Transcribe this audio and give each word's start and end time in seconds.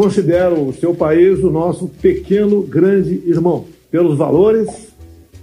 considera 0.00 0.54
o 0.54 0.72
seu 0.72 0.94
país 0.94 1.40
o 1.44 1.50
nosso 1.50 1.86
pequeno 1.86 2.62
grande 2.62 3.22
irmão, 3.26 3.66
pelos 3.90 4.16
valores 4.16 4.66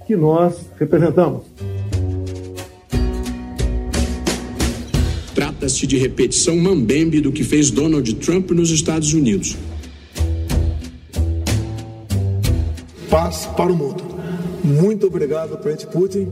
que 0.07 0.15
nós 0.15 0.55
representamos. 0.79 1.43
Trata-se 5.35 5.85
de 5.85 5.95
repetição 5.99 6.57
mambembe 6.57 7.21
do 7.21 7.31
que 7.31 7.43
fez 7.43 7.69
Donald 7.69 8.11
Trump 8.15 8.49
nos 8.49 8.71
Estados 8.71 9.13
Unidos. 9.13 9.55
Paz 13.11 13.45
para 13.55 13.71
o 13.71 13.75
mundo. 13.75 14.03
Muito 14.63 15.05
obrigado, 15.05 15.55
presidente 15.59 15.85
Putin. 15.93 16.29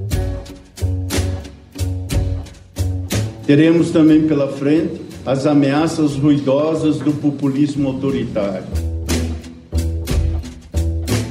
Teremos 3.45 3.91
também 3.91 4.27
pela 4.27 4.47
frente 4.47 5.04
as 5.25 5.47
ameaças 5.47 6.15
ruidosas 6.15 6.99
do 6.99 7.11
populismo 7.11 7.87
autoritário. 7.87 8.67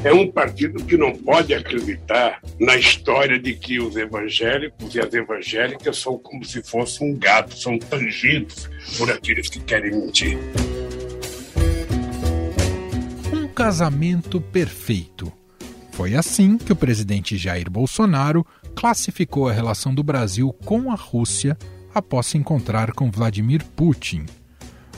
É 0.03 0.13
um 0.13 0.31
partido 0.31 0.85
que 0.85 0.97
não 0.97 1.15
pode 1.15 1.55
acreditar 1.55 2.43
na 2.59 2.77
história 2.77 3.39
de 3.39 3.55
que 3.55 3.81
os 3.81 3.97
evangélicos 3.97 4.95
e 4.95 5.01
as 5.01 5.15
evangélicas 5.15 5.97
são 5.97 6.19
como 6.19 6.45
se 6.45 6.61
fossem 6.63 7.13
um 7.13 7.17
gato, 7.17 7.57
são 7.57 7.79
tangidos 7.79 8.69
por 8.99 9.11
aqueles 9.11 9.49
que 9.49 9.61
querem 9.61 9.93
mentir. 9.93 10.39
Um 13.33 13.47
casamento 13.47 14.41
perfeito. 14.41 15.33
Foi 15.93 16.17
assim 16.17 16.59
que 16.59 16.73
o 16.73 16.77
presidente 16.77 17.37
Jair 17.37 17.71
Bolsonaro 17.71 18.45
classificou 18.75 19.49
a 19.49 19.53
relação 19.53 19.95
do 19.95 20.03
Brasil 20.03 20.53
com 20.65 20.91
a 20.91 20.97
Rússia 20.97 21.57
após 21.95 22.27
se 22.27 22.39
encontrar 22.39 22.93
com 22.93 23.11
Vladimir 23.11 23.65
Putin. 23.77 24.27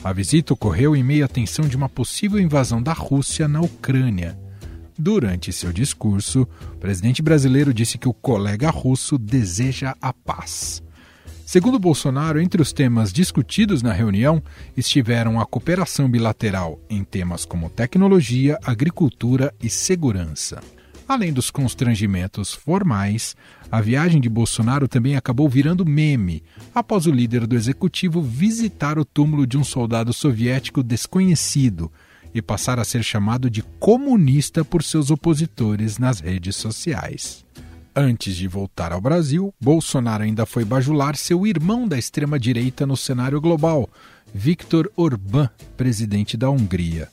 A 0.03 0.13
visita 0.13 0.55
ocorreu 0.55 0.95
em 0.95 1.03
meio 1.03 1.25
à 1.25 1.29
tensão 1.29 1.67
de 1.67 1.77
uma 1.77 1.89
possível 1.89 2.41
invasão 2.41 2.83
da 2.83 2.93
Rússia 2.93 3.47
na 3.47 3.61
Ucrânia. 3.61 4.39
Durante 4.99 5.53
seu 5.53 5.73
discurso, 5.73 6.49
o 6.73 6.77
presidente 6.79 7.21
brasileiro 7.21 7.75
disse 7.75 7.99
que 7.99 8.09
o 8.09 8.15
colega 8.15 8.71
russo 8.71 9.19
deseja 9.19 9.95
a 10.01 10.13
paz. 10.13 10.83
Segundo 11.45 11.79
Bolsonaro, 11.79 12.41
entre 12.41 12.61
os 12.61 12.73
temas 12.73 13.13
discutidos 13.13 13.83
na 13.83 13.93
reunião 13.93 14.43
estiveram 14.77 15.41
a 15.41 15.47
cooperação 15.47 16.11
bilateral 16.11 16.81
em 16.91 17.05
temas 17.05 17.45
como 17.45 17.71
tecnologia, 17.71 18.59
agricultura 18.65 19.55
e 19.63 19.71
segurança. 19.71 20.61
Além 21.09 21.33
dos 21.33 21.51
constrangimentos 21.51 22.53
formais, 22.53 23.37
a 23.71 23.81
viagem 23.81 24.21
de 24.21 24.29
Bolsonaro 24.29 24.89
também 24.89 25.15
acabou 25.15 25.49
virando 25.49 25.87
meme 25.87 26.43
após 26.75 27.07
o 27.07 27.13
líder 27.13 27.47
do 27.47 27.55
executivo 27.55 28.21
visitar 28.21 28.99
o 28.99 29.05
túmulo 29.05 29.47
de 29.47 29.57
um 29.57 29.63
soldado 29.63 30.13
soviético 30.13 30.83
desconhecido 30.83 31.93
e 32.35 32.43
passar 32.43 32.81
a 32.81 32.85
ser 32.85 33.05
chamado 33.05 33.49
de 33.49 33.63
comunista 33.79 34.65
por 34.65 34.83
seus 34.83 35.11
opositores 35.11 35.97
nas 35.97 36.19
redes 36.19 36.57
sociais. 36.57 37.47
Antes 37.95 38.37
de 38.37 38.49
voltar 38.49 38.93
ao 38.93 39.01
Brasil, 39.01 39.55
Bolsonaro 39.61 40.25
ainda 40.25 40.45
foi 40.45 40.65
bajular 40.65 41.17
seu 41.17 41.47
irmão 41.47 41.89
da 41.89 41.97
extrema-direita 41.97 42.85
no 42.85 42.97
cenário 42.97 43.41
global, 43.41 43.89
Viktor 44.35 44.91
Orbán, 44.97 45.49
presidente 45.77 46.37
da 46.37 46.51
Hungria. 46.51 47.09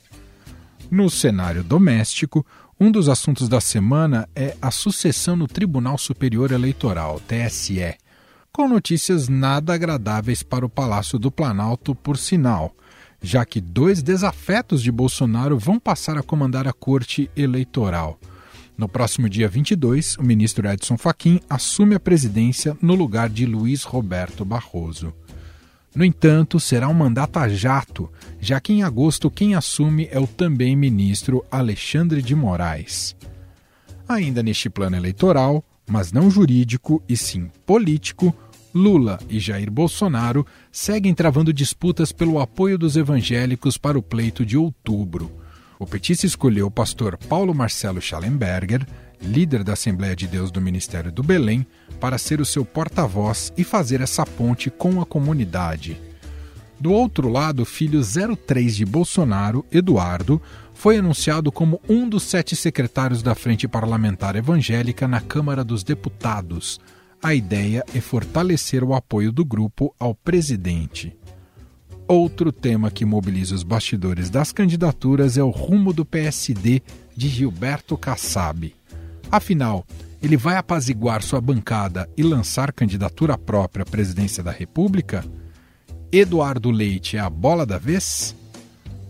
No 0.90 1.08
cenário 1.08 1.64
doméstico, 1.64 2.44
um 2.78 2.90
dos 2.90 3.08
assuntos 3.08 3.48
da 3.48 3.60
semana 3.60 4.28
é 4.34 4.56
a 4.60 4.70
sucessão 4.70 5.36
no 5.36 5.46
Tribunal 5.46 5.96
Superior 5.96 6.50
Eleitoral, 6.50 7.20
TSE, 7.20 7.94
com 8.52 8.68
notícias 8.68 9.28
nada 9.28 9.74
agradáveis 9.74 10.42
para 10.42 10.66
o 10.66 10.68
Palácio 10.68 11.18
do 11.18 11.30
Planalto, 11.30 11.94
por 11.94 12.16
sinal, 12.16 12.74
já 13.22 13.44
que 13.44 13.60
dois 13.60 14.02
desafetos 14.02 14.82
de 14.82 14.90
Bolsonaro 14.90 15.58
vão 15.58 15.78
passar 15.78 16.18
a 16.18 16.22
comandar 16.22 16.66
a 16.66 16.72
Corte 16.72 17.30
Eleitoral. 17.36 18.18
No 18.76 18.88
próximo 18.88 19.28
dia 19.28 19.48
22, 19.48 20.16
o 20.18 20.24
ministro 20.24 20.68
Edson 20.68 20.98
Fachin 20.98 21.40
assume 21.48 21.94
a 21.94 22.00
presidência 22.00 22.76
no 22.82 22.94
lugar 22.94 23.28
de 23.28 23.46
Luiz 23.46 23.84
Roberto 23.84 24.44
Barroso. 24.44 25.14
No 25.94 26.04
entanto, 26.04 26.58
será 26.58 26.88
um 26.88 26.94
mandato 26.94 27.38
a 27.38 27.48
jato, 27.48 28.10
já 28.40 28.60
que 28.60 28.72
em 28.72 28.82
agosto 28.82 29.30
quem 29.30 29.54
assume 29.54 30.08
é 30.10 30.18
o 30.18 30.26
também 30.26 30.74
ministro 30.74 31.44
Alexandre 31.50 32.20
de 32.20 32.34
Moraes. 32.34 33.14
Ainda 34.08 34.42
neste 34.42 34.68
plano 34.68 34.96
eleitoral, 34.96 35.64
mas 35.86 36.12
não 36.12 36.28
jurídico 36.30 37.02
e 37.08 37.16
sim 37.16 37.50
político, 37.64 38.34
Lula 38.74 39.20
e 39.28 39.38
Jair 39.38 39.70
Bolsonaro 39.70 40.44
seguem 40.72 41.14
travando 41.14 41.52
disputas 41.52 42.10
pelo 42.10 42.40
apoio 42.40 42.76
dos 42.76 42.96
evangélicos 42.96 43.78
para 43.78 43.96
o 43.96 44.02
pleito 44.02 44.44
de 44.44 44.56
outubro. 44.56 45.30
O 45.78 45.86
petista 45.86 46.26
escolheu 46.26 46.66
o 46.66 46.70
pastor 46.70 47.16
Paulo 47.16 47.54
Marcelo 47.54 48.00
Schallenberger, 48.00 48.84
líder 49.22 49.64
da 49.64 49.72
Assembleia 49.74 50.14
de 50.14 50.26
Deus 50.26 50.50
do 50.50 50.60
Ministério 50.60 51.12
do 51.12 51.22
Belém, 51.22 51.66
para 52.00 52.18
ser 52.18 52.40
o 52.40 52.44
seu 52.44 52.64
porta-voz 52.64 53.52
e 53.56 53.64
fazer 53.64 54.00
essa 54.00 54.24
ponte 54.24 54.70
com 54.70 55.00
a 55.00 55.06
comunidade. 55.06 56.00
Do 56.78 56.92
outro 56.92 57.28
lado, 57.28 57.64
filho 57.64 58.02
03 58.02 58.76
de 58.76 58.84
Bolsonaro, 58.84 59.64
Eduardo, 59.72 60.40
foi 60.74 60.98
anunciado 60.98 61.50
como 61.50 61.80
um 61.88 62.08
dos 62.08 62.24
sete 62.24 62.54
secretários 62.54 63.22
da 63.22 63.34
Frente 63.34 63.66
Parlamentar 63.66 64.36
Evangélica 64.36 65.06
na 65.06 65.20
Câmara 65.20 65.64
dos 65.64 65.82
Deputados. 65.82 66.80
A 67.22 67.34
ideia 67.34 67.82
é 67.94 68.00
fortalecer 68.00 68.84
o 68.84 68.92
apoio 68.92 69.32
do 69.32 69.44
grupo 69.44 69.94
ao 69.98 70.14
presidente. 70.14 71.16
Outro 72.06 72.52
tema 72.52 72.90
que 72.90 73.06
mobiliza 73.06 73.54
os 73.54 73.62
bastidores 73.62 74.28
das 74.28 74.52
candidaturas 74.52 75.38
é 75.38 75.42
o 75.42 75.48
rumo 75.48 75.90
do 75.90 76.04
PSD 76.04 76.82
de 77.16 77.28
Gilberto 77.28 77.96
Kassab. 77.96 78.74
Afinal, 79.34 79.84
ele 80.22 80.36
vai 80.36 80.56
apaziguar 80.56 81.20
sua 81.20 81.40
bancada 81.40 82.08
e 82.16 82.22
lançar 82.22 82.72
candidatura 82.72 83.36
própria 83.36 83.82
à 83.82 83.84
presidência 83.84 84.44
da 84.44 84.52
República? 84.52 85.24
Eduardo 86.12 86.70
Leite 86.70 87.16
é 87.16 87.20
a 87.20 87.28
bola 87.28 87.66
da 87.66 87.76
vez? 87.76 88.32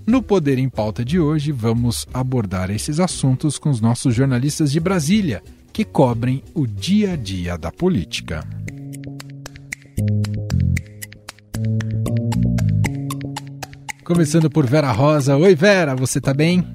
No 0.06 0.22
Poder 0.22 0.58
em 0.58 0.70
Pauta 0.70 1.04
de 1.04 1.20
hoje, 1.20 1.52
vamos 1.52 2.06
abordar 2.10 2.70
esses 2.70 3.00
assuntos 3.00 3.58
com 3.58 3.68
os 3.68 3.82
nossos 3.82 4.14
jornalistas 4.14 4.72
de 4.72 4.80
Brasília, 4.80 5.42
que 5.74 5.84
cobrem 5.84 6.42
o 6.54 6.66
dia 6.66 7.12
a 7.12 7.16
dia 7.16 7.58
da 7.58 7.70
política. 7.70 8.42
Começando 14.02 14.48
por 14.48 14.64
Vera 14.64 14.90
Rosa. 14.90 15.36
Oi, 15.36 15.54
Vera, 15.54 15.94
você 15.94 16.18
tá 16.18 16.32
bem? 16.32 16.66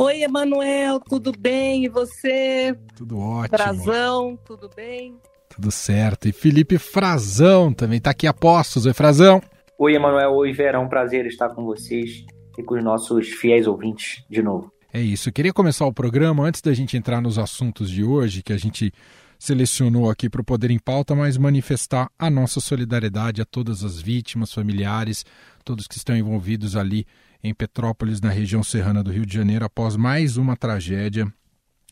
Oi, 0.00 0.22
Emanuel, 0.22 1.00
tudo 1.00 1.32
bem? 1.36 1.86
E 1.86 1.88
você? 1.88 2.72
Tudo 2.94 3.18
ótimo. 3.18 3.58
Frazão, 3.58 4.38
tudo 4.44 4.70
bem? 4.76 5.16
Tudo 5.48 5.72
certo. 5.72 6.28
E 6.28 6.32
Felipe 6.32 6.78
Frazão 6.78 7.72
também 7.72 7.98
está 7.98 8.10
aqui 8.10 8.28
a 8.28 8.32
postos. 8.32 8.86
Oi, 8.86 8.92
Frazão. 8.92 9.42
Oi, 9.76 9.96
Emanuel. 9.96 10.34
Oi, 10.34 10.52
Vera. 10.52 10.78
É 10.78 10.80
um 10.80 10.88
prazer 10.88 11.26
estar 11.26 11.48
com 11.48 11.64
vocês 11.64 12.24
e 12.56 12.62
com 12.62 12.76
os 12.76 12.84
nossos 12.84 13.26
fiéis 13.26 13.66
ouvintes 13.66 14.24
de 14.30 14.40
novo. 14.40 14.72
É 14.94 15.00
isso. 15.00 15.30
Eu 15.30 15.32
queria 15.32 15.52
começar 15.52 15.84
o 15.84 15.92
programa 15.92 16.44
antes 16.44 16.60
da 16.60 16.72
gente 16.72 16.96
entrar 16.96 17.20
nos 17.20 17.36
assuntos 17.36 17.90
de 17.90 18.04
hoje, 18.04 18.40
que 18.40 18.52
a 18.52 18.56
gente 18.56 18.92
selecionou 19.36 20.08
aqui 20.08 20.30
para 20.30 20.40
o 20.40 20.44
Poder 20.44 20.70
em 20.70 20.78
Pauta, 20.78 21.12
mas 21.12 21.36
manifestar 21.36 22.08
a 22.16 22.30
nossa 22.30 22.60
solidariedade 22.60 23.42
a 23.42 23.44
todas 23.44 23.82
as 23.82 24.00
vítimas, 24.00 24.54
familiares, 24.54 25.26
todos 25.64 25.88
que 25.88 25.96
estão 25.96 26.16
envolvidos 26.16 26.76
ali 26.76 27.04
em 27.42 27.54
Petrópolis, 27.54 28.20
na 28.20 28.30
região 28.30 28.62
serrana 28.62 29.02
do 29.02 29.12
Rio 29.12 29.24
de 29.24 29.34
Janeiro, 29.34 29.64
após 29.64 29.96
mais 29.96 30.36
uma 30.36 30.56
tragédia, 30.56 31.32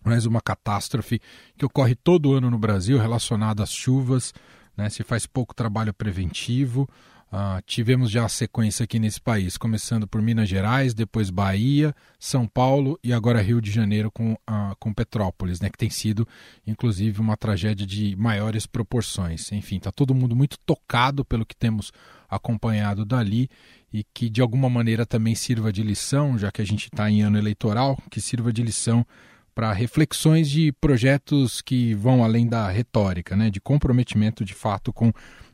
mais 0.04 0.26
uma 0.26 0.40
catástrofe 0.40 1.20
que 1.56 1.64
ocorre 1.64 1.94
todo 1.94 2.32
ano 2.34 2.50
no 2.50 2.58
Brasil 2.58 2.98
relacionada 2.98 3.62
às 3.62 3.72
chuvas. 3.72 4.32
Né? 4.76 4.88
Se 4.88 5.02
faz 5.02 5.26
pouco 5.26 5.54
trabalho 5.54 5.92
preventivo. 5.92 6.88
Uh, 7.26 7.60
tivemos 7.66 8.08
já 8.08 8.24
a 8.24 8.28
sequência 8.28 8.84
aqui 8.84 9.00
nesse 9.00 9.20
país, 9.20 9.56
começando 9.56 10.06
por 10.06 10.22
Minas 10.22 10.48
Gerais, 10.48 10.94
depois 10.94 11.28
Bahia, 11.28 11.92
São 12.20 12.46
Paulo 12.46 12.98
e 13.02 13.12
agora 13.12 13.42
Rio 13.42 13.60
de 13.60 13.70
Janeiro 13.70 14.12
com, 14.12 14.34
uh, 14.34 14.76
com 14.78 14.94
Petrópolis, 14.94 15.60
né, 15.60 15.68
que 15.68 15.76
tem 15.76 15.90
sido, 15.90 16.26
inclusive, 16.64 17.20
uma 17.20 17.36
tragédia 17.36 17.84
de 17.84 18.14
maiores 18.14 18.64
proporções. 18.64 19.50
Enfim, 19.50 19.78
está 19.78 19.90
todo 19.90 20.14
mundo 20.14 20.36
muito 20.36 20.56
tocado 20.64 21.24
pelo 21.24 21.44
que 21.44 21.56
temos 21.56 21.92
acompanhado 22.28 23.04
dali 23.04 23.48
e 23.92 24.04
que 24.14 24.28
de 24.28 24.40
alguma 24.40 24.68
maneira 24.68 25.06
também 25.06 25.34
sirva 25.34 25.72
de 25.72 25.82
lição, 25.82 26.38
já 26.38 26.50
que 26.50 26.60
a 26.60 26.66
gente 26.66 26.86
está 26.86 27.10
em 27.10 27.22
ano 27.22 27.38
eleitoral, 27.38 27.98
que 28.10 28.20
sirva 28.20 28.52
de 28.52 28.62
lição 28.62 29.06
para 29.54 29.72
reflexões 29.72 30.50
de 30.50 30.70
projetos 30.72 31.62
que 31.62 31.94
vão 31.94 32.22
além 32.22 32.46
da 32.46 32.68
retórica, 32.68 33.34
né, 33.34 33.48
de 33.48 33.58
comprometimento 33.58 34.44
de 34.44 34.52
fato 34.52 34.92
com 34.92 35.10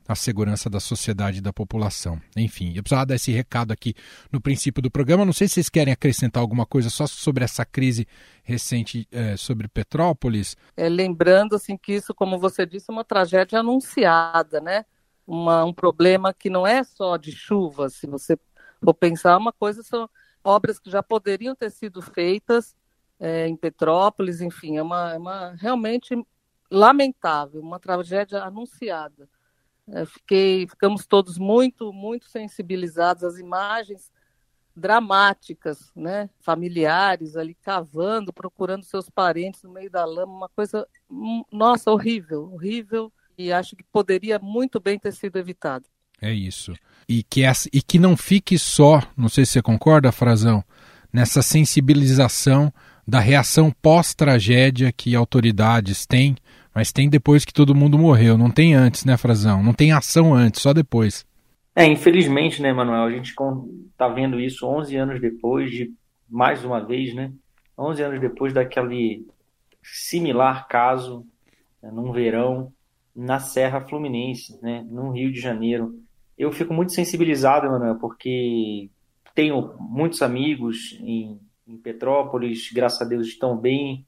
a 0.08 0.14
segurança 0.16 0.69
da 0.69 0.80
sociedade 0.80 1.38
e 1.38 1.40
da 1.40 1.52
população. 1.52 2.20
Enfim, 2.36 2.72
eu 2.74 2.82
precisava 2.82 3.06
dar 3.06 3.14
esse 3.14 3.30
recado 3.30 3.72
aqui 3.72 3.94
no 4.32 4.40
princípio 4.40 4.82
do 4.82 4.90
programa. 4.90 5.24
Não 5.24 5.32
sei 5.32 5.46
se 5.46 5.54
vocês 5.54 5.69
querem 5.69 5.92
acrescentar 5.92 6.40
alguma 6.40 6.66
coisa 6.66 6.90
só 6.90 7.06
sobre 7.06 7.44
essa 7.44 7.64
crise 7.64 8.06
recente 8.42 9.06
é, 9.12 9.36
sobre 9.36 9.69
Petrópolis. 9.69 10.56
É, 10.76 10.88
lembrando 10.88 11.54
assim 11.54 11.76
que 11.76 11.92
isso, 11.92 12.12
como 12.12 12.38
você 12.38 12.66
disse, 12.66 12.86
é 12.88 12.92
uma 12.92 13.04
tragédia 13.04 13.60
anunciada, 13.60 14.60
né? 14.60 14.84
Uma, 15.32 15.64
um 15.64 15.73
problema 15.73 16.34
que 16.34 16.50
não 16.50 16.67
é 16.67 16.84
só 16.84 17.17
de 17.17 17.32
chuva, 17.32 17.88
se 17.88 18.06
você 18.06 18.38
for 18.84 18.93
pensar, 18.93 19.38
uma 19.38 19.52
coisa 19.52 19.82
são, 19.82 20.08
obras 20.44 20.79
que 20.79 20.90
já 20.90 21.02
poderiam 21.02 21.55
ter 21.55 21.70
sido 21.70 22.02
feitas 22.02 22.76
é, 23.19 23.49
em 23.49 23.56
Petrópolis, 23.56 24.43
enfim, 24.43 24.76
é 24.76 24.82
uma, 24.82 25.12
é 25.14 25.17
uma 25.17 25.52
realmente 25.52 26.14
lamentável, 26.70 27.62
uma 27.62 27.81
tragédia 27.81 28.43
anunciada. 28.43 29.26
É, 29.88 30.05
fiquei, 30.05 30.69
ficamos 30.69 31.06
todos 31.06 31.38
muito, 31.38 31.94
muito 31.94 32.26
sensibilizados 32.26 33.25
às 33.25 33.38
imagens 33.38 34.12
dramáticas, 34.76 35.93
né? 35.96 36.29
Familiares 36.40 37.37
ali 37.37 37.55
cavando, 37.55 38.32
procurando 38.32 38.84
seus 38.84 39.08
parentes 39.08 39.62
no 39.62 39.73
meio 39.73 39.90
da 39.90 40.05
lama, 40.05 40.32
uma 40.32 40.49
coisa, 40.50 40.87
hum, 41.11 41.43
nossa, 41.50 41.90
horrível, 41.90 42.52
horrível, 42.52 43.12
e 43.37 43.52
acho 43.52 43.76
que 43.76 43.84
poderia 43.93 44.38
muito 44.38 44.81
bem 44.81 44.99
ter 44.99 45.12
sido 45.12 45.38
evitado. 45.38 45.84
É 46.20 46.32
isso. 46.32 46.73
E 47.08 47.23
que, 47.23 47.43
essa, 47.43 47.69
e 47.73 47.82
que 47.82 47.99
não 47.99 48.17
fique 48.17 48.58
só, 48.58 49.02
não 49.17 49.29
sei 49.29 49.44
se 49.44 49.52
você 49.52 49.62
concorda, 49.62 50.12
Frazão, 50.12 50.62
nessa 51.12 51.43
sensibilização 51.43 52.73
da 53.06 53.19
reação 53.19 53.73
pós-tragédia 53.82 54.93
que 54.93 55.17
autoridades 55.17 56.06
têm 56.06 56.37
mas 56.75 56.93
tem 56.93 57.08
depois 57.08 57.44
que 57.44 57.52
todo 57.52 57.75
mundo 57.75 57.99
morreu, 57.99 58.38
não 58.38 58.50
tem 58.50 58.75
antes, 58.75 59.05
né, 59.05 59.17
Frazão? 59.17 59.62
Não 59.62 59.75
tem 59.75 59.93
ação 59.93 60.34
antes, 60.34 60.62
só 60.62 60.73
depois. 60.73 61.26
É, 61.75 61.84
infelizmente, 61.87 62.62
né, 62.62 62.73
Manuel, 62.73 63.05
a 63.05 63.11
gente 63.11 63.34
tá 63.96 64.08
vendo 64.08 64.40
isso 64.40 64.67
11 64.67 64.96
anos 64.96 65.20
depois 65.20 65.70
de, 65.70 65.93
mais 66.29 66.64
uma 66.64 66.84
vez, 66.84 67.14
né, 67.14 67.32
11 67.79 68.02
anos 68.02 68.20
depois 68.20 68.52
daquele 68.52 69.26
similar 69.82 70.67
caso, 70.69 71.26
né, 71.82 71.90
num 71.90 72.12
verão, 72.12 72.73
na 73.14 73.38
Serra 73.38 73.80
Fluminense, 73.80 74.58
né, 74.62 74.84
no 74.88 75.10
Rio 75.10 75.32
de 75.32 75.40
Janeiro. 75.40 75.94
Eu 76.36 76.50
fico 76.50 76.72
muito 76.72 76.92
sensibilizado, 76.92 77.70
Manuel, 77.70 77.98
porque 77.98 78.90
tenho 79.34 79.74
muitos 79.78 80.22
amigos 80.22 80.98
em, 81.00 81.38
em 81.66 81.76
Petrópolis, 81.78 82.70
graças 82.72 83.02
a 83.02 83.04
Deus 83.04 83.26
estão 83.26 83.56
bem, 83.56 84.06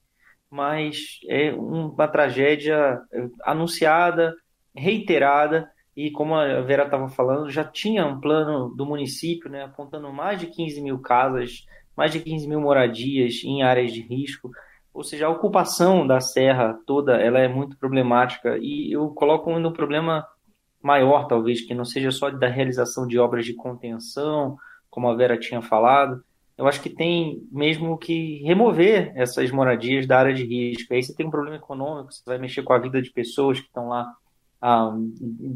mas 0.51 1.21
é 1.29 1.53
uma 1.53 2.09
tragédia 2.09 3.01
é, 3.13 3.29
anunciada, 3.45 4.35
reiterada, 4.75 5.71
e 5.97 6.11
como 6.11 6.35
a 6.35 6.61
Vera 6.61 6.85
estava 6.85 7.09
falando, 7.09 7.51
já 7.51 7.65
tinha 7.65 8.05
um 8.05 8.21
plano 8.21 8.75
do 8.75 8.85
município, 8.85 9.49
né, 9.49 9.65
apontando 9.65 10.13
mais 10.13 10.41
de 10.41 10.49
15 10.49 10.81
mil 10.83 10.99
casas, 10.99 11.65
mais 11.97 12.11
de 12.11 12.21
15 12.21 12.49
mil 12.49 12.61
moradias 12.61 13.43
em 13.45 13.63
áreas 13.63 13.93
de 13.93 14.01
risco, 14.01 14.51
ou 14.95 15.05
seja, 15.05 15.27
a 15.27 15.31
ocupação 15.31 16.07
da 16.07 16.21
serra 16.21 16.79
toda 16.87 17.21
ela 17.21 17.41
é 17.41 17.49
muito 17.49 17.77
problemática, 17.77 18.57
e 18.59 18.93
eu 18.93 19.09
coloco 19.11 19.51
um 19.51 19.73
problema 19.73 20.25
maior, 20.81 21.27
talvez, 21.27 21.61
que 21.61 21.75
não 21.75 21.85
seja 21.85 22.11
só 22.11 22.31
da 22.31 22.47
realização 22.47 23.07
de 23.07 23.19
obras 23.19 23.45
de 23.45 23.55
contenção, 23.55 24.57
como 24.89 25.09
a 25.09 25.15
Vera 25.15 25.37
tinha 25.37 25.61
falado, 25.61 26.23
eu 26.57 26.69
acho 26.69 26.81
que 26.81 26.89
tem 26.89 27.43
mesmo 27.51 27.99
que 27.99 28.41
remover 28.45 29.13
essas 29.17 29.51
moradias 29.51 30.07
da 30.07 30.19
área 30.19 30.33
de 30.33 30.45
risco. 30.45 30.95
Aí 30.95 31.03
você 31.03 31.13
tem 31.13 31.27
um 31.27 31.31
problema 31.31 31.57
econômico, 31.57 32.13
você 32.13 32.23
vai 32.25 32.39
mexer 32.39 32.63
com 32.63 32.73
a 32.73 32.79
vida 32.79 33.03
de 33.03 33.11
pessoas 33.11 33.59
que 33.59 33.67
estão 33.67 33.89
lá 33.89 34.15
há 34.61 34.93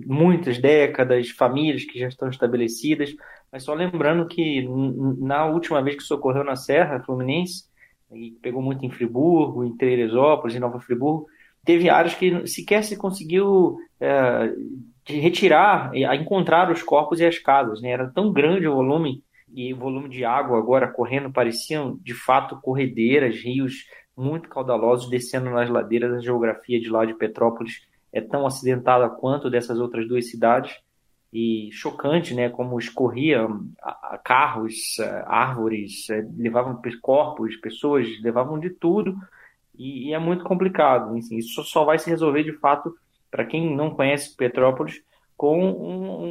muitas 0.07 0.59
décadas, 0.59 1.31
famílias 1.31 1.85
que 1.85 2.01
já 2.01 2.09
estão 2.09 2.29
estabelecidas. 2.29 3.15
Mas 3.51 3.63
só 3.63 3.75
lembrando 3.75 4.27
que 4.27 4.67
na 5.19 5.47
última 5.47 5.81
vez 5.81 5.97
que 5.97 6.03
isso 6.03 6.15
ocorreu 6.15 6.43
na 6.43 6.57
Serra 6.57 7.01
Fluminense, 7.01 7.68
e 8.13 8.33
pegou 8.43 8.63
muito 8.63 8.85
em 8.85 8.91
Friburgo, 8.91 9.65
em 9.65 9.77
Teresópolis, 9.77 10.57
em 10.57 10.61
Nova 10.61 10.81
Friburgo, 10.81 11.27
teve 11.65 11.91
áreas 11.91 12.15
que 12.15 12.47
sequer 12.47 12.83
se 12.83 12.97
conseguiu 12.97 13.79
é, 14.01 14.55
retirar, 15.05 15.91
encontrar 16.15 16.71
os 16.71 16.83
corpos 16.83 17.21
e 17.21 17.27
as 17.27 17.39
casas. 17.39 17.81
Né? 17.83 17.91
Era 17.91 18.09
tão 18.09 18.33
grande 18.33 18.67
o 18.67 18.75
volume 18.75 19.23
e 19.55 19.73
o 19.73 19.77
volume 19.77 20.09
de 20.09 20.25
água 20.25 20.59
agora 20.59 20.89
correndo 20.89 21.33
pareciam 21.33 21.99
de 22.03 22.15
fato 22.15 22.61
corredeiras, 22.61 23.37
rios 23.37 23.87
muito 24.17 24.49
caudalosos 24.49 25.11
descendo 25.11 25.51
nas 25.51 25.71
ladeiras. 25.71 26.13
A 26.13 26.21
geografia 26.21 26.81
de 26.81 26.89
lá 26.89 27.05
de 27.05 27.15
Petrópolis 27.15 27.87
é 28.13 28.21
tão 28.21 28.47
acidentada 28.47 29.09
quanto 29.09 29.51
dessas 29.51 29.79
outras 29.79 30.09
duas 30.09 30.31
cidades 30.31 30.75
e 31.33 31.71
chocante, 31.73 32.35
né? 32.35 32.49
Como 32.49 32.79
escorria 32.79 33.47
carros, 34.25 34.99
árvores, 35.27 36.07
levavam 36.37 36.81
corpos, 37.01 37.57
pessoas, 37.57 38.07
levavam 38.23 38.59
de 38.59 38.71
tudo 38.71 39.17
e, 39.79 40.13
é 40.13 40.19
muito 40.19 40.45
complicado. 40.45 41.17
isso 41.17 41.63
só 41.63 41.85
vai 41.85 41.99
se 41.99 42.11
resolver 42.11 42.43
de 42.43 42.53
fato 42.55 42.93
para 43.31 43.45
quem 43.45 43.75
não 43.75 43.91
conhece 43.91 44.35
Petrópolis 44.37 45.03
com 45.37 45.71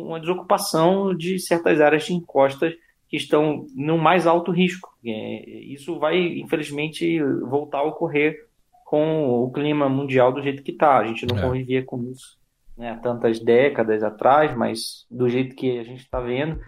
uma 0.06 0.20
desocupação 0.20 1.16
de 1.16 1.40
certas 1.40 1.80
áreas 1.80 2.06
de 2.06 2.14
encostas 2.14 2.74
que 3.08 3.16
estão 3.16 3.66
no 3.74 3.98
mais 3.98 4.28
alto 4.28 4.52
risco. 4.52 4.90
É, 5.06 5.50
isso 5.50 5.98
vai, 5.98 6.18
infelizmente, 6.40 7.24
voltar 7.44 7.80
a 7.80 7.84
ocorrer 7.84 8.46
com 8.84 9.44
o 9.44 9.52
clima 9.52 9.88
mundial 9.88 10.34
do 10.34 10.42
jeito 10.42 10.62
que 10.62 10.72
está. 10.72 10.98
A 10.98 11.08
gente 11.08 11.26
não 11.26 11.38
é. 11.38 11.42
convivia 11.42 11.86
com 11.86 12.04
isso 12.12 12.37
né, 12.78 13.00
tantas 13.02 13.40
décadas 13.40 14.04
atrás, 14.04 14.56
mas 14.56 15.06
do 15.10 15.28
jeito 15.28 15.56
que 15.56 15.80
a 15.80 15.84
gente 15.84 16.02
está 16.02 16.20
vendo, 16.20 16.60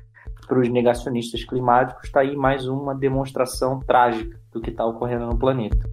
para 0.47 0.59
os 0.59 0.67
negacionistas 0.67 1.43
climáticos, 1.43 2.05
está 2.05 2.21
aí 2.21 2.35
mais 2.35 2.67
uma 2.67 2.95
demonstração 2.95 3.79
trágica 3.79 4.39
do 4.51 4.59
que 4.59 4.71
está 4.71 4.83
ocorrendo 4.83 5.27
no 5.27 5.37
planeta. 5.37 5.87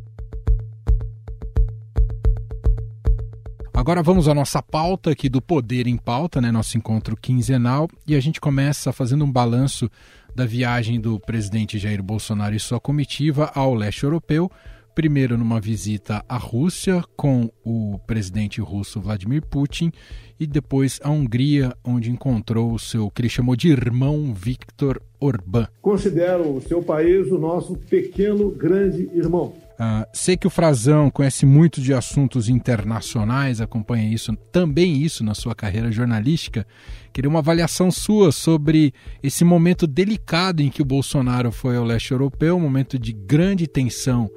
Agora 3.74 4.02
vamos 4.02 4.26
à 4.26 4.34
nossa 4.34 4.62
pauta 4.62 5.10
aqui 5.10 5.28
do 5.28 5.42
Poder 5.42 5.86
em 5.86 5.98
Pauta, 5.98 6.40
né, 6.40 6.50
nosso 6.50 6.78
encontro 6.78 7.14
quinzenal, 7.14 7.86
e 8.06 8.16
a 8.16 8.20
gente 8.20 8.40
começa 8.40 8.90
fazendo 8.90 9.22
um 9.22 9.30
balanço 9.30 9.90
da 10.34 10.46
viagem 10.46 10.98
do 10.98 11.20
presidente 11.20 11.78
Jair 11.78 12.02
Bolsonaro 12.02 12.54
e 12.54 12.60
sua 12.60 12.80
comitiva 12.80 13.52
ao 13.54 13.74
leste 13.74 14.04
europeu, 14.04 14.50
primeiro 14.96 15.36
numa 15.36 15.60
visita 15.60 16.24
à 16.26 16.38
Rússia 16.38 17.04
com 17.14 17.50
o 17.62 17.98
presidente 18.06 18.62
russo 18.62 18.98
Vladimir 18.98 19.42
Putin 19.42 19.92
e 20.40 20.46
depois 20.46 20.98
à 21.04 21.10
Hungria, 21.10 21.76
onde 21.84 22.10
encontrou 22.10 22.72
o 22.72 22.78
seu 22.78 23.10
que 23.10 23.20
ele 23.20 23.28
chamou 23.28 23.54
de 23.54 23.68
irmão 23.68 24.32
Viktor 24.32 24.98
Orbán. 25.20 25.68
Considero 25.82 26.56
o 26.56 26.62
seu 26.62 26.82
país 26.82 27.30
o 27.30 27.38
nosso 27.38 27.76
pequeno 27.76 28.50
grande 28.50 29.10
irmão. 29.14 29.52
Uh, 29.78 30.08
sei 30.14 30.34
que 30.34 30.46
o 30.46 30.50
Frazão 30.50 31.10
conhece 31.10 31.44
muito 31.44 31.78
de 31.82 31.92
assuntos 31.92 32.48
internacionais, 32.48 33.60
acompanha 33.60 34.08
isso, 34.08 34.34
também 34.50 35.02
isso 35.02 35.22
na 35.22 35.34
sua 35.34 35.54
carreira 35.54 35.92
jornalística. 35.92 36.66
Queria 37.12 37.28
uma 37.28 37.40
avaliação 37.40 37.90
sua 37.90 38.32
sobre 38.32 38.94
esse 39.22 39.44
momento 39.44 39.86
delicado 39.86 40.62
em 40.62 40.70
que 40.70 40.80
o 40.80 40.86
Bolsonaro 40.86 41.52
foi 41.52 41.76
ao 41.76 41.84
leste 41.84 42.12
europeu, 42.12 42.56
um 42.56 42.60
momento 42.60 42.98
de 42.98 43.12
grande 43.12 43.66
tensão 43.66 44.30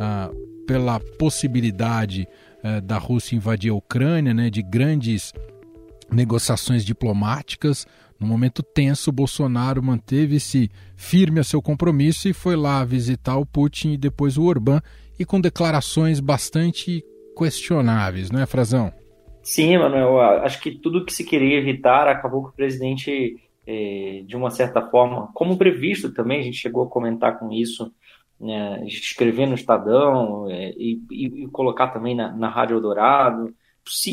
uh, 0.00 0.64
pela 0.66 1.00
possibilidade 1.18 2.26
uh, 2.62 2.80
da 2.80 2.98
Rússia 2.98 3.36
invadir 3.36 3.70
a 3.70 3.74
Ucrânia, 3.74 4.34
né, 4.34 4.50
de 4.50 4.62
grandes 4.62 5.32
negociações 6.10 6.84
diplomáticas. 6.84 7.86
No 8.18 8.26
momento 8.26 8.62
tenso, 8.62 9.12
Bolsonaro 9.12 9.82
manteve-se 9.82 10.70
firme 10.96 11.40
a 11.40 11.44
seu 11.44 11.62
compromisso 11.62 12.28
e 12.28 12.32
foi 12.32 12.56
lá 12.56 12.84
visitar 12.84 13.36
o 13.36 13.46
Putin 13.46 13.92
e 13.92 13.96
depois 13.96 14.36
o 14.36 14.44
Orbán, 14.44 14.80
e 15.18 15.24
com 15.24 15.40
declarações 15.40 16.20
bastante 16.20 17.04
questionáveis, 17.36 18.30
não 18.30 18.40
é, 18.40 18.46
Frazão? 18.46 18.92
Sim, 19.42 19.78
Manuel. 19.78 20.20
Acho 20.42 20.60
que 20.60 20.72
tudo 20.72 21.04
que 21.04 21.12
se 21.14 21.24
queria 21.24 21.56
evitar 21.58 22.08
acabou 22.08 22.42
com 22.42 22.48
o 22.48 22.52
presidente, 22.52 23.36
eh, 23.66 24.22
de 24.26 24.36
uma 24.36 24.50
certa 24.50 24.82
forma, 24.82 25.30
como 25.32 25.56
previsto 25.56 26.12
também, 26.12 26.40
a 26.40 26.42
gente 26.42 26.58
chegou 26.58 26.84
a 26.84 26.90
comentar 26.90 27.38
com 27.38 27.50
isso, 27.50 27.90
né, 28.40 28.84
escrever 28.86 29.46
no 29.46 29.54
Estadão 29.54 30.48
eh, 30.50 30.74
e, 30.76 31.00
e, 31.10 31.48
colocar 31.48 31.88
também 31.88 32.14
na, 32.14 32.32
na 32.32 32.48
Rádio 32.48 32.76
Eldorado 32.76 33.52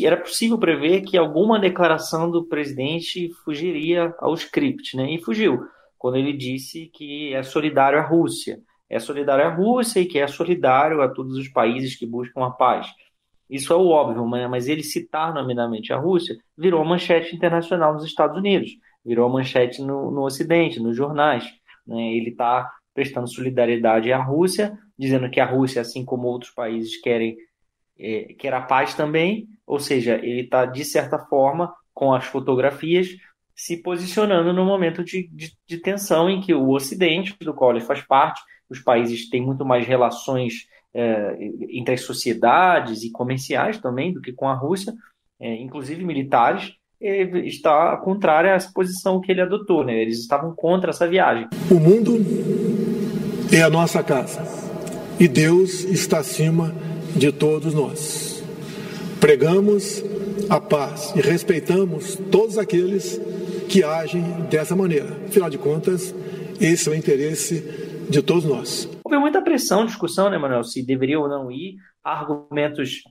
era 0.04 0.18
possível 0.18 0.58
prever 0.58 1.02
que 1.02 1.18
alguma 1.18 1.60
declaração 1.60 2.32
do 2.32 2.46
presidente 2.46 3.30
fugiria 3.44 4.16
ao 4.20 4.34
script, 4.34 4.96
né? 4.96 5.12
E 5.12 5.22
fugiu, 5.22 5.68
quando 5.98 6.16
ele 6.16 6.34
disse 6.34 6.90
que 6.94 7.34
é 7.34 7.44
solidário 7.44 8.00
à 8.00 8.02
Rússia. 8.02 8.62
É 8.90 9.00
solidário 9.00 9.46
à 9.46 9.50
Rússia 9.50 10.00
e 10.00 10.06
que 10.06 10.20
é 10.20 10.28
solidário 10.28 11.02
a 11.02 11.10
todos 11.10 11.38
os 11.38 11.50
países 11.50 11.96
que 11.96 12.06
buscam 12.06 12.46
a 12.46 12.52
paz. 12.52 12.88
Isso 13.50 13.74
é 13.74 13.76
o 13.76 13.88
óbvio, 13.88 14.26
mas 14.26 14.68
ele 14.68 14.84
citar 14.84 15.34
nominalmente 15.34 15.92
a 15.92 15.98
Rússia 15.98 16.36
virou 16.58 16.84
manchete 16.86 17.36
internacional 17.36 17.94
nos 17.94 18.06
Estados 18.06 18.38
Unidos, 18.38 18.72
virou 19.04 19.30
manchete 19.30 19.82
no, 19.82 20.10
no 20.10 20.24
Ocidente, 20.24 20.80
nos 20.80 20.96
jornais. 20.96 21.44
Né? 21.86 22.14
Ele 22.14 22.30
está 22.30 22.72
prestando 22.96 23.30
solidariedade 23.30 24.12
à 24.12 24.18
Rússia, 24.18 24.76
dizendo 24.98 25.30
que 25.30 25.42
a 25.42 25.46
Rússia, 25.46 25.82
assim 25.82 26.04
como 26.04 26.28
outros 26.28 26.52
países, 26.52 27.00
querem 27.00 27.36
é, 28.00 28.34
quer 28.38 28.54
a 28.54 28.62
paz 28.62 28.94
também, 28.94 29.48
ou 29.68 29.80
seja, 29.80 30.16
ele 30.16 30.42
está, 30.42 30.66
de 30.66 30.84
certa 30.84 31.20
forma, 31.20 31.74
com 31.94 32.14
as 32.14 32.26
fotografias, 32.26 33.10
se 33.56 33.82
posicionando 33.82 34.52
no 34.52 34.66
momento 34.66 35.04
de, 35.04 35.30
de, 35.30 35.54
de, 35.66 35.78
tensão 35.78 36.30
em 36.30 36.42
que 36.42 36.54
o 36.54 36.72
Ocidente, 36.72 37.36
do 37.40 37.54
qual 37.54 37.72
ele 37.72 37.80
faz 37.80 38.02
parte, 38.02 38.42
os 38.70 38.80
países 38.80 39.30
têm 39.30 39.42
muito 39.42 39.64
mais 39.64 39.88
relações 39.88 40.68
é, 40.94 41.38
entre 41.70 41.94
as 41.94 42.02
sociedades 42.02 43.04
e 43.04 43.12
comerciais 43.12 43.78
também 43.78 44.14
do 44.14 44.22
que 44.22 44.34
com 44.34 44.50
a 44.50 44.54
Rússia, 44.54 44.94
é, 45.40 45.56
inclusive 45.56 46.04
militares, 46.04 46.74
está 47.00 47.96
contrária 47.98 48.52
a 48.52 48.56
essa 48.56 48.72
posição 48.74 49.20
que 49.20 49.32
ele 49.32 49.42
adotou, 49.42 49.84
né? 49.84 50.02
Eles 50.02 50.20
estavam 50.20 50.56
contra 50.56 50.90
essa 50.90 51.08
viagem. 51.08 51.48
O 51.70 51.76
mundo 51.76 52.14
é 53.52 53.62
a 53.62 53.70
nossa 53.70 54.04
casa 54.04 54.42
e 55.20 55.28
Deus 55.28 55.84
está 55.84 56.20
acima 56.20 56.74
de 57.16 57.32
todos 57.32 57.74
nós. 57.74 58.44
Pregamos 59.20 60.04
a 60.50 60.60
paz 60.60 61.14
e 61.16 61.22
respeitamos 61.22 62.16
todos 62.32 62.58
aqueles 62.58 63.20
que 63.70 63.84
agem 63.84 64.22
dessa 64.50 64.76
maneira. 64.76 65.18
Afinal 65.28 65.50
de 65.50 65.58
contas, 65.58 66.14
esse 66.60 66.90
é 66.90 66.92
o 66.92 66.96
interesse 66.96 68.06
de 68.10 68.22
todos 68.22 68.46
nós. 68.46 68.90
Houve 69.04 69.18
muita 69.18 69.42
pressão, 69.42 69.86
discussão, 69.86 70.30
né, 70.30 70.38
Manuel, 70.38 70.64
se 70.64 70.86
deveria 70.86 71.20
ou 71.20 71.28
não 71.28 71.52
ir, 71.52 71.76
argumentos 72.04 73.02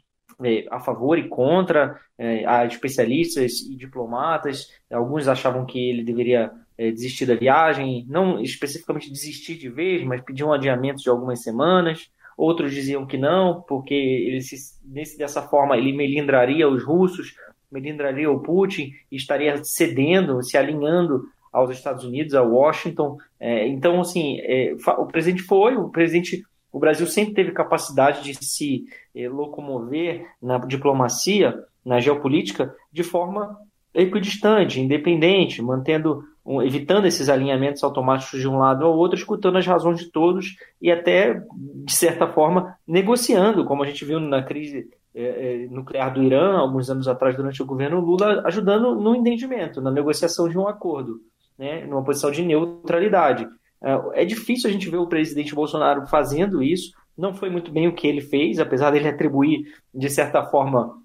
é, 0.42 0.66
a 0.70 0.80
favor 0.80 1.18
e 1.18 1.28
contra, 1.28 1.98
é, 2.18 2.46
a 2.46 2.64
especialistas 2.64 3.60
e 3.60 3.76
diplomatas. 3.76 4.68
Alguns 4.92 5.28
achavam 5.28 5.64
que 5.64 5.78
ele 5.78 6.04
deveria 6.04 6.50
é, 6.76 6.90
desistir 6.90 7.26
da 7.26 7.34
viagem, 7.34 8.04
não 8.08 8.40
especificamente 8.40 9.10
desistir 9.10 9.56
de 9.56 9.68
vez, 9.68 10.04
mas 10.04 10.20
pedir 10.20 10.44
um 10.44 10.52
adiamento 10.52 11.02
de 11.02 11.08
algumas 11.08 11.42
semanas. 11.42 12.10
Outros 12.36 12.72
diziam 12.72 13.06
que 13.06 13.16
não, 13.16 13.62
porque 13.62 13.94
ele 13.94 14.40
se, 14.40 14.56
nesse, 14.84 15.16
dessa 15.16 15.42
forma 15.42 15.76
ele 15.76 15.92
melindraria 15.92 16.68
os 16.68 16.82
russos, 16.82 17.34
melindraria 17.70 18.30
o 18.30 18.40
Putin 18.40 18.92
e 19.10 19.16
estaria 19.16 19.62
cedendo, 19.62 20.42
se 20.42 20.56
alinhando 20.56 21.24
aos 21.52 21.70
Estados 21.70 22.04
Unidos, 22.04 22.34
a 22.34 22.42
Washington. 22.42 23.16
É, 23.38 23.68
então, 23.68 24.00
assim, 24.00 24.38
é, 24.40 24.74
o 24.98 25.06
presidente 25.06 25.42
foi, 25.42 25.76
o 25.76 25.88
presidente 25.88 26.42
o 26.74 26.80
Brasil 26.80 27.06
sempre 27.06 27.34
teve 27.34 27.52
capacidade 27.52 28.24
de 28.24 28.34
se 28.44 28.84
eh, 29.14 29.28
locomover 29.28 30.26
na 30.42 30.58
diplomacia, 30.58 31.54
na 31.84 32.00
geopolítica, 32.00 32.74
de 32.92 33.04
forma 33.04 33.56
equidistante, 33.94 34.80
independente, 34.80 35.62
mantendo, 35.62 36.24
evitando 36.62 37.06
esses 37.06 37.28
alinhamentos 37.28 37.82
automáticos 37.82 38.40
de 38.40 38.48
um 38.48 38.58
lado 38.58 38.84
ao 38.84 38.96
outro, 38.96 39.16
escutando 39.16 39.56
as 39.56 39.66
razões 39.66 39.98
de 39.98 40.10
todos 40.10 40.56
e 40.80 40.90
até, 40.90 41.42
de 41.56 41.92
certa 41.92 42.26
forma, 42.26 42.76
negociando, 42.86 43.64
como 43.64 43.82
a 43.82 43.86
gente 43.86 44.04
viu 44.04 44.20
na 44.20 44.42
crise 44.42 44.88
eh, 45.14 45.66
nuclear 45.70 46.12
do 46.12 46.22
Irã, 46.22 46.58
alguns 46.58 46.90
anos 46.90 47.08
atrás, 47.08 47.36
durante 47.36 47.62
o 47.62 47.66
governo 47.66 48.00
Lula, 48.00 48.42
ajudando 48.44 48.94
no 48.94 49.14
entendimento, 49.14 49.80
na 49.80 49.90
negociação 49.90 50.48
de 50.48 50.58
um 50.58 50.68
acordo, 50.68 51.20
né, 51.58 51.86
numa 51.86 52.04
posição 52.04 52.30
de 52.30 52.42
neutralidade. 52.42 53.48
É, 53.82 54.22
é 54.22 54.24
difícil 54.24 54.68
a 54.68 54.72
gente 54.72 54.90
ver 54.90 54.96
o 54.96 55.06
presidente 55.06 55.54
Bolsonaro 55.54 56.06
fazendo 56.06 56.62
isso. 56.62 56.92
Não 57.16 57.32
foi 57.32 57.48
muito 57.48 57.70
bem 57.70 57.86
o 57.86 57.94
que 57.94 58.08
ele 58.08 58.20
fez, 58.20 58.58
apesar 58.58 58.90
dele 58.90 59.08
atribuir, 59.08 59.66
de 59.94 60.10
certa 60.10 60.44
forma, 60.44 60.98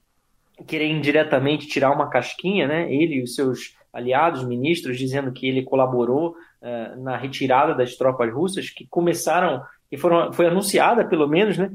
querer 0.65 0.89
indiretamente 0.89 1.67
tirar 1.67 1.91
uma 1.91 2.09
casquinha, 2.09 2.67
né? 2.67 2.91
Ele 2.91 3.15
e 3.15 3.23
os 3.23 3.35
seus 3.35 3.75
aliados, 3.99 4.43
ministros, 4.43 4.97
dizendo 4.97 5.31
que 5.31 5.47
ele 5.47 5.63
colaborou 5.63 6.35
uh, 6.61 7.01
na 7.01 7.15
retirada 7.15 7.75
das 7.75 7.95
tropas 7.95 8.33
russas, 8.33 8.69
que 8.69 8.87
começaram, 8.87 9.61
e 9.91 9.97
foram, 9.97 10.33
foi 10.33 10.47
anunciada, 10.47 11.05
pelo 11.05 11.27
menos, 11.27 11.57
né? 11.57 11.71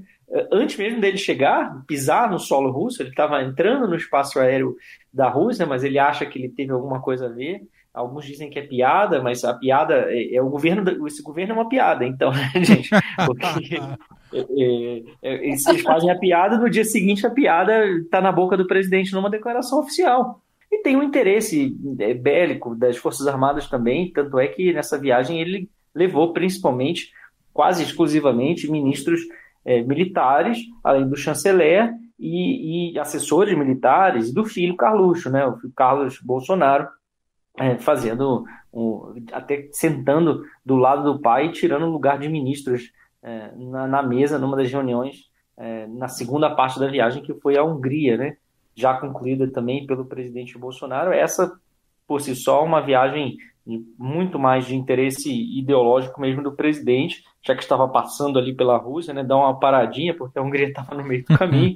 Antes 0.50 0.76
mesmo 0.76 1.00
dele 1.00 1.18
chegar, 1.18 1.84
pisar 1.86 2.28
no 2.28 2.40
solo 2.40 2.70
russo, 2.70 3.02
ele 3.02 3.10
estava 3.10 3.42
entrando 3.42 3.86
no 3.86 3.94
espaço 3.94 4.40
aéreo 4.40 4.74
da 5.12 5.28
Rússia, 5.28 5.64
mas 5.64 5.84
ele 5.84 5.98
acha 5.98 6.26
que 6.26 6.38
ele 6.38 6.48
teve 6.48 6.72
alguma 6.72 7.00
coisa 7.00 7.26
a 7.26 7.28
ver. 7.28 7.60
Alguns 7.94 8.26
dizem 8.26 8.50
que 8.50 8.58
é 8.58 8.62
piada, 8.62 9.22
mas 9.22 9.44
a 9.44 9.54
piada 9.54 10.06
é, 10.08 10.34
é 10.34 10.42
o 10.42 10.50
governo. 10.50 11.06
Esse 11.06 11.22
governo 11.22 11.52
é 11.52 11.56
uma 11.56 11.68
piada, 11.68 12.04
então, 12.04 12.32
né, 12.34 12.50
gente? 12.56 12.90
Porque 13.24 13.76
é, 14.34 14.40
é, 14.40 15.02
é, 15.22 15.46
eles 15.46 15.62
fazem 15.82 16.10
a 16.10 16.18
piada 16.18 16.58
no 16.58 16.68
dia 16.68 16.84
seguinte 16.84 17.24
a 17.24 17.30
piada 17.30 17.86
está 17.86 18.20
na 18.20 18.32
boca 18.32 18.56
do 18.56 18.66
presidente 18.66 19.12
numa 19.12 19.30
declaração 19.30 19.78
oficial. 19.78 20.40
E 20.74 20.82
tem 20.82 20.96
um 20.96 21.04
interesse 21.04 21.76
é, 22.00 22.12
bélico 22.12 22.74
das 22.74 22.96
Forças 22.96 23.28
Armadas 23.28 23.68
também, 23.68 24.12
tanto 24.12 24.40
é 24.40 24.48
que 24.48 24.72
nessa 24.72 24.98
viagem 24.98 25.40
ele 25.40 25.70
levou 25.94 26.32
principalmente, 26.32 27.12
quase 27.52 27.84
exclusivamente, 27.84 28.68
ministros 28.68 29.20
é, 29.64 29.82
militares, 29.82 30.58
além 30.82 31.08
do 31.08 31.16
chanceler 31.16 31.92
e, 32.18 32.90
e 32.92 32.98
assessores 32.98 33.56
militares, 33.56 34.34
do 34.34 34.44
filho 34.44 34.76
Carluxo, 34.76 35.30
né, 35.30 35.46
o 35.46 35.56
Carlos 35.76 36.18
Bolsonaro, 36.20 36.88
é, 37.56 37.78
fazendo, 37.78 38.44
um, 38.72 39.14
até 39.30 39.68
sentando 39.70 40.42
do 40.66 40.74
lado 40.74 41.04
do 41.04 41.20
pai 41.20 41.46
e 41.46 41.52
tirando 41.52 41.84
o 41.84 41.92
lugar 41.92 42.18
de 42.18 42.28
ministros 42.28 42.90
é, 43.22 43.52
na, 43.56 43.86
na, 43.86 44.02
mesa, 44.02 44.40
numa 44.40 44.56
das 44.56 44.72
reuniões, 44.72 45.30
é, 45.56 45.86
na 45.86 46.08
segunda 46.08 46.52
parte 46.52 46.80
da 46.80 46.88
viagem, 46.88 47.22
que 47.22 47.32
foi 47.34 47.56
a 47.56 47.62
Hungria, 47.62 48.16
né? 48.16 48.36
Já 48.74 48.94
concluída 48.94 49.50
também 49.50 49.86
pelo 49.86 50.04
presidente 50.04 50.58
Bolsonaro. 50.58 51.12
Essa, 51.12 51.52
por 52.06 52.20
si 52.20 52.34
só, 52.34 52.64
uma 52.64 52.80
viagem 52.80 53.36
muito 53.98 54.38
mais 54.38 54.66
de 54.66 54.74
interesse 54.74 55.32
ideológico 55.58 56.20
mesmo 56.20 56.42
do 56.42 56.52
presidente, 56.52 57.22
já 57.42 57.54
que 57.54 57.62
estava 57.62 57.88
passando 57.88 58.38
ali 58.38 58.54
pela 58.54 58.76
Rússia, 58.76 59.14
né, 59.14 59.24
dar 59.24 59.36
uma 59.36 59.58
paradinha, 59.58 60.14
porque 60.14 60.38
a 60.38 60.42
Hungria 60.42 60.68
estava 60.68 60.94
no 60.94 61.04
meio 61.04 61.24
do 61.24 61.32
caminho, 61.38 61.74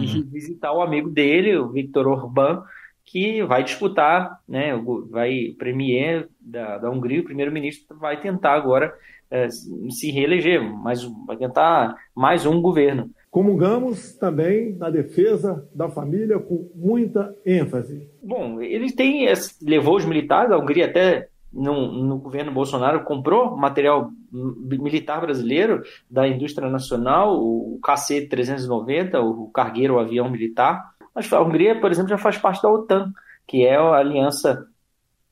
e 0.00 0.22
visitar 0.22 0.72
o 0.72 0.82
amigo 0.82 1.08
dele, 1.08 1.56
o 1.56 1.68
Viktor 1.68 2.08
Orbán, 2.08 2.62
que 3.04 3.42
vai 3.44 3.62
disputar, 3.62 4.40
né, 4.48 4.74
vai 5.10 5.50
o 5.50 5.56
premier 5.56 6.28
da, 6.40 6.78
da 6.78 6.90
Hungria, 6.90 7.20
o 7.20 7.24
primeiro-ministro 7.24 7.96
vai 7.96 8.20
tentar 8.20 8.54
agora 8.54 8.92
é, 9.30 9.48
se 9.48 10.10
reeleger, 10.10 10.62
mas 10.62 11.04
vai 11.26 11.36
tentar 11.36 11.94
mais 12.14 12.46
um 12.46 12.60
governo. 12.60 13.10
Comungamos 13.30 14.14
também 14.14 14.74
na 14.74 14.88
defesa 14.88 15.68
da 15.74 15.88
família 15.88 16.38
com 16.38 16.70
muita 16.74 17.34
ênfase. 17.44 18.08
Bom, 18.22 18.60
ele 18.60 18.90
tem 18.92 19.26
levou 19.62 19.96
os 19.96 20.04
militares, 20.04 20.50
a 20.50 20.56
Hungria 20.56 20.86
até 20.86 21.28
no, 21.52 21.92
no 22.04 22.18
governo 22.18 22.52
Bolsonaro 22.52 23.04
comprou 23.04 23.56
material 23.56 24.10
militar 24.32 25.20
brasileiro 25.20 25.82
da 26.10 26.26
indústria 26.28 26.70
nacional, 26.70 27.38
o 27.38 27.78
KC-390, 27.82 29.20
o 29.22 29.50
cargueiro, 29.50 29.94
o 29.94 29.98
avião 29.98 30.30
militar, 30.30 30.92
mas 31.14 31.32
a 31.32 31.40
Hungria, 31.40 31.80
por 31.80 31.90
exemplo, 31.90 32.10
já 32.10 32.18
faz 32.18 32.38
parte 32.38 32.62
da 32.62 32.70
OTAN, 32.70 33.12
que 33.46 33.64
é 33.64 33.76
a 33.76 33.94
aliança 33.94 34.66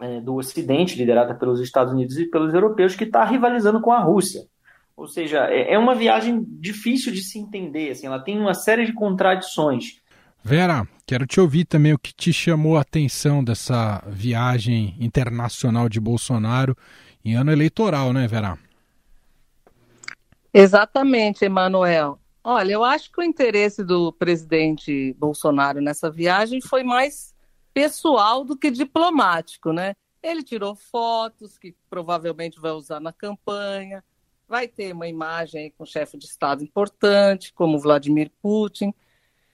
é, 0.00 0.20
do 0.20 0.34
Ocidente, 0.34 0.98
liderada 0.98 1.34
pelos 1.34 1.60
Estados 1.60 1.92
Unidos 1.92 2.18
e 2.18 2.26
pelos 2.26 2.52
europeus, 2.52 2.94
que 2.94 3.04
está 3.04 3.24
rivalizando 3.24 3.80
com 3.80 3.92
a 3.92 4.00
Rússia. 4.00 4.42
Ou 4.96 5.06
seja, 5.06 5.44
é, 5.50 5.74
é 5.74 5.78
uma 5.78 5.94
viagem 5.94 6.42
difícil 6.48 7.12
de 7.12 7.22
se 7.22 7.38
entender, 7.38 7.90
assim, 7.90 8.06
ela 8.06 8.18
tem 8.18 8.38
uma 8.38 8.54
série 8.54 8.86
de 8.86 8.92
contradições. 8.92 10.00
Vera, 10.42 10.88
quero 11.04 11.26
te 11.26 11.40
ouvir 11.40 11.64
também 11.64 11.92
o 11.92 11.98
que 11.98 12.14
te 12.14 12.32
chamou 12.32 12.76
a 12.76 12.80
atenção 12.80 13.44
dessa 13.44 14.02
viagem 14.06 14.96
internacional 14.98 15.88
de 15.88 16.00
Bolsonaro 16.00 16.76
em 17.24 17.34
ano 17.34 17.50
eleitoral, 17.50 18.12
né, 18.12 18.26
Vera? 18.26 18.56
Exatamente, 20.54 21.44
Emanuel. 21.44 22.18
Olha, 22.42 22.72
eu 22.72 22.84
acho 22.84 23.10
que 23.10 23.20
o 23.20 23.24
interesse 23.24 23.82
do 23.84 24.12
presidente 24.12 25.14
Bolsonaro 25.18 25.80
nessa 25.80 26.08
viagem 26.08 26.60
foi 26.60 26.84
mais 26.84 27.34
pessoal 27.74 28.44
do 28.44 28.56
que 28.56 28.70
diplomático, 28.70 29.72
né? 29.72 29.94
Ele 30.22 30.42
tirou 30.42 30.76
fotos 30.76 31.58
que 31.58 31.74
provavelmente 31.90 32.58
vai 32.60 32.70
usar 32.70 33.00
na 33.00 33.12
campanha, 33.12 34.02
vai 34.48 34.68
ter 34.68 34.92
uma 34.92 35.08
imagem 35.08 35.72
com 35.76 35.84
chefe 35.84 36.16
de 36.16 36.26
Estado 36.26 36.62
importante, 36.62 37.52
como 37.52 37.78
Vladimir 37.78 38.30
Putin. 38.40 38.94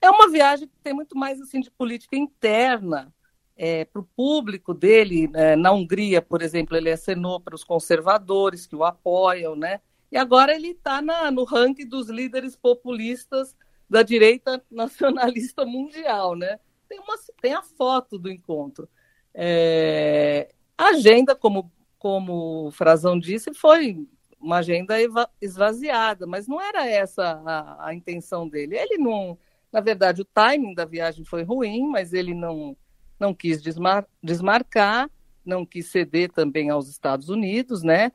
É 0.00 0.10
uma 0.10 0.28
viagem 0.30 0.68
que 0.68 0.76
tem 0.82 0.92
muito 0.92 1.16
mais 1.16 1.40
assim 1.40 1.60
de 1.60 1.70
política 1.70 2.16
interna 2.16 3.12
é, 3.56 3.84
para 3.84 4.00
o 4.00 4.08
público 4.16 4.74
dele. 4.74 5.30
É, 5.34 5.56
na 5.56 5.72
Hungria, 5.72 6.20
por 6.20 6.42
exemplo, 6.42 6.76
ele 6.76 6.90
acenou 6.90 7.40
para 7.40 7.54
os 7.54 7.64
conservadores 7.64 8.66
que 8.66 8.76
o 8.76 8.84
apoiam, 8.84 9.56
né? 9.56 9.80
E 10.10 10.16
agora 10.16 10.54
ele 10.54 10.72
está 10.72 11.00
no 11.30 11.44
ranking 11.44 11.88
dos 11.88 12.10
líderes 12.10 12.54
populistas 12.54 13.56
da 13.88 14.02
direita 14.02 14.62
nacionalista 14.70 15.64
mundial, 15.64 16.34
né? 16.34 16.58
Tem, 16.88 16.98
uma, 16.98 17.14
tem 17.40 17.54
a 17.54 17.62
foto 17.62 18.18
do 18.18 18.30
encontro. 18.30 18.88
É, 19.32 20.52
a 20.76 20.88
agenda, 20.88 21.34
como, 21.34 21.72
como 21.98 22.66
o 22.66 22.70
Frazão 22.70 23.18
disse, 23.18 23.54
foi 23.54 24.06
uma 24.42 24.58
agenda 24.58 24.96
esvaziada, 25.40 26.26
mas 26.26 26.48
não 26.48 26.60
era 26.60 26.86
essa 26.86 27.40
a, 27.46 27.88
a 27.88 27.94
intenção 27.94 28.48
dele. 28.48 28.76
Ele 28.76 28.98
não, 28.98 29.38
na 29.72 29.80
verdade, 29.80 30.22
o 30.22 30.26
timing 30.26 30.74
da 30.74 30.84
viagem 30.84 31.24
foi 31.24 31.42
ruim, 31.42 31.88
mas 31.88 32.12
ele 32.12 32.34
não, 32.34 32.76
não 33.18 33.32
quis 33.32 33.62
desmar, 33.62 34.06
desmarcar, 34.22 35.08
não 35.44 35.64
quis 35.64 35.86
ceder 35.86 36.30
também 36.30 36.70
aos 36.70 36.88
Estados 36.88 37.28
Unidos, 37.28 37.82
né? 37.82 38.10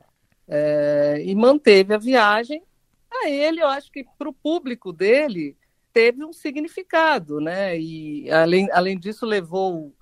é, 0.48 1.22
e 1.24 1.34
manteve 1.34 1.94
a 1.94 1.98
viagem. 1.98 2.62
A 3.10 3.28
ele, 3.28 3.62
eu 3.62 3.68
acho 3.68 3.92
que 3.92 4.04
para 4.18 4.28
o 4.28 4.32
público 4.32 4.92
dele 4.92 5.56
teve 5.92 6.24
um 6.24 6.32
significado, 6.32 7.40
né? 7.40 7.78
E 7.78 8.30
além, 8.30 8.68
além 8.72 8.98
disso 8.98 9.26
levou 9.26 9.94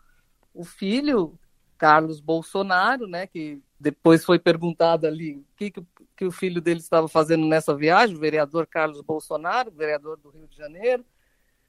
o 0.54 0.64
filho 0.64 1.38
Carlos 1.76 2.21
Bolsonaro, 2.21 3.06
né? 3.06 3.26
Que 3.26 3.61
depois 3.78 4.25
foi 4.25 4.38
perguntado 4.38 5.06
ali 5.06 5.37
o 5.37 5.45
que, 5.56 5.71
que, 5.71 5.83
que 6.17 6.25
o 6.25 6.33
filho 6.33 6.61
dele 6.61 6.81
estava 6.81 7.07
fazendo 7.07 7.47
nessa 7.47 7.75
viagem, 7.75 8.17
o 8.17 8.21
vereador 8.21 8.67
Carlos 8.67 9.03
Bolsonaro, 9.03 9.71
vereador 9.71 10.17
do 10.17 10.31
Rio 10.31 10.49
de 10.49 10.57
Janeiro. 10.57 11.05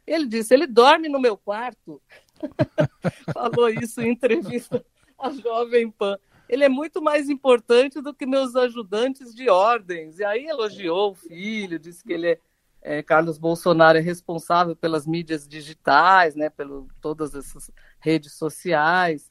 Ele 0.05 0.25
disse: 0.25 0.53
ele 0.53 0.65
dorme 0.65 1.09
no 1.09 1.19
meu 1.19 1.37
quarto. 1.37 2.01
Falou 3.33 3.69
isso 3.69 4.01
em 4.01 4.11
entrevista 4.11 4.83
à 5.19 5.29
Jovem 5.31 5.91
Pan. 5.91 6.17
Ele 6.47 6.63
é 6.63 6.69
muito 6.69 7.01
mais 7.01 7.29
importante 7.29 8.01
do 8.01 8.13
que 8.13 8.25
meus 8.25 8.55
ajudantes 8.55 9.35
de 9.35 9.49
ordens. 9.49 10.19
E 10.19 10.23
aí 10.23 10.45
elogiou 10.45 11.11
o 11.11 11.15
filho, 11.15 11.77
disse 11.77 12.01
que 12.01 12.13
ele 12.13 12.29
é, 12.29 12.39
é 12.81 13.03
Carlos 13.03 13.37
Bolsonaro 13.37 13.97
é 13.97 14.01
responsável 14.01 14.73
pelas 14.73 15.05
mídias 15.05 15.45
digitais, 15.45 16.35
né, 16.35 16.49
pelo 16.49 16.87
todas 17.01 17.35
essas 17.35 17.69
redes 17.99 18.31
sociais. 18.33 19.29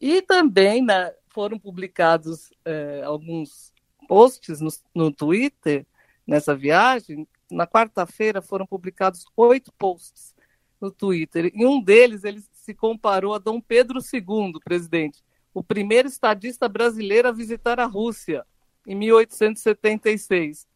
E 0.00 0.20
também 0.20 0.84
né, 0.84 1.14
foram 1.28 1.56
publicados 1.56 2.50
é, 2.64 3.02
alguns 3.04 3.72
posts 4.06 4.60
no, 4.60 4.70
no 4.94 5.12
Twitter 5.12 5.86
nessa 6.26 6.54
viagem. 6.54 7.26
Na 7.50 7.66
quarta-feira 7.66 8.42
foram 8.42 8.66
publicados 8.66 9.24
oito 9.36 9.72
posts 9.78 10.34
no 10.80 10.90
Twitter. 10.90 11.50
E 11.54 11.64
um 11.66 11.80
deles 11.82 12.24
ele 12.24 12.42
se 12.52 12.74
comparou 12.74 13.34
a 13.34 13.38
Dom 13.38 13.60
Pedro 13.60 14.00
II, 14.00 14.54
presidente, 14.64 15.22
o 15.54 15.62
primeiro 15.62 16.08
estadista 16.08 16.68
brasileiro 16.68 17.28
a 17.28 17.32
visitar 17.32 17.80
a 17.80 17.86
Rússia 17.86 18.44
em 18.86 18.94
1876. 18.94 20.66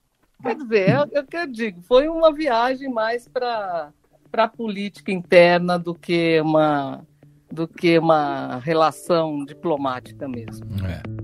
Quer 0.43 0.57
dizer, 0.57 0.89
é, 0.89 1.21
o 1.21 1.27
que 1.27 1.37
eu 1.37 1.47
digo, 1.47 1.83
foi 1.83 2.09
uma 2.09 2.33
viagem 2.33 2.89
mais 2.89 3.29
para 3.29 3.93
a 4.33 4.49
política 4.49 5.13
interna 5.13 5.79
do 5.79 5.95
que 5.95 6.41
uma 6.41 7.07
do 7.53 7.67
que 7.67 7.99
uma 7.99 8.59
relação 8.59 9.45
diplomática 9.45 10.29
mesmo. 10.29 10.67
É. 10.87 11.20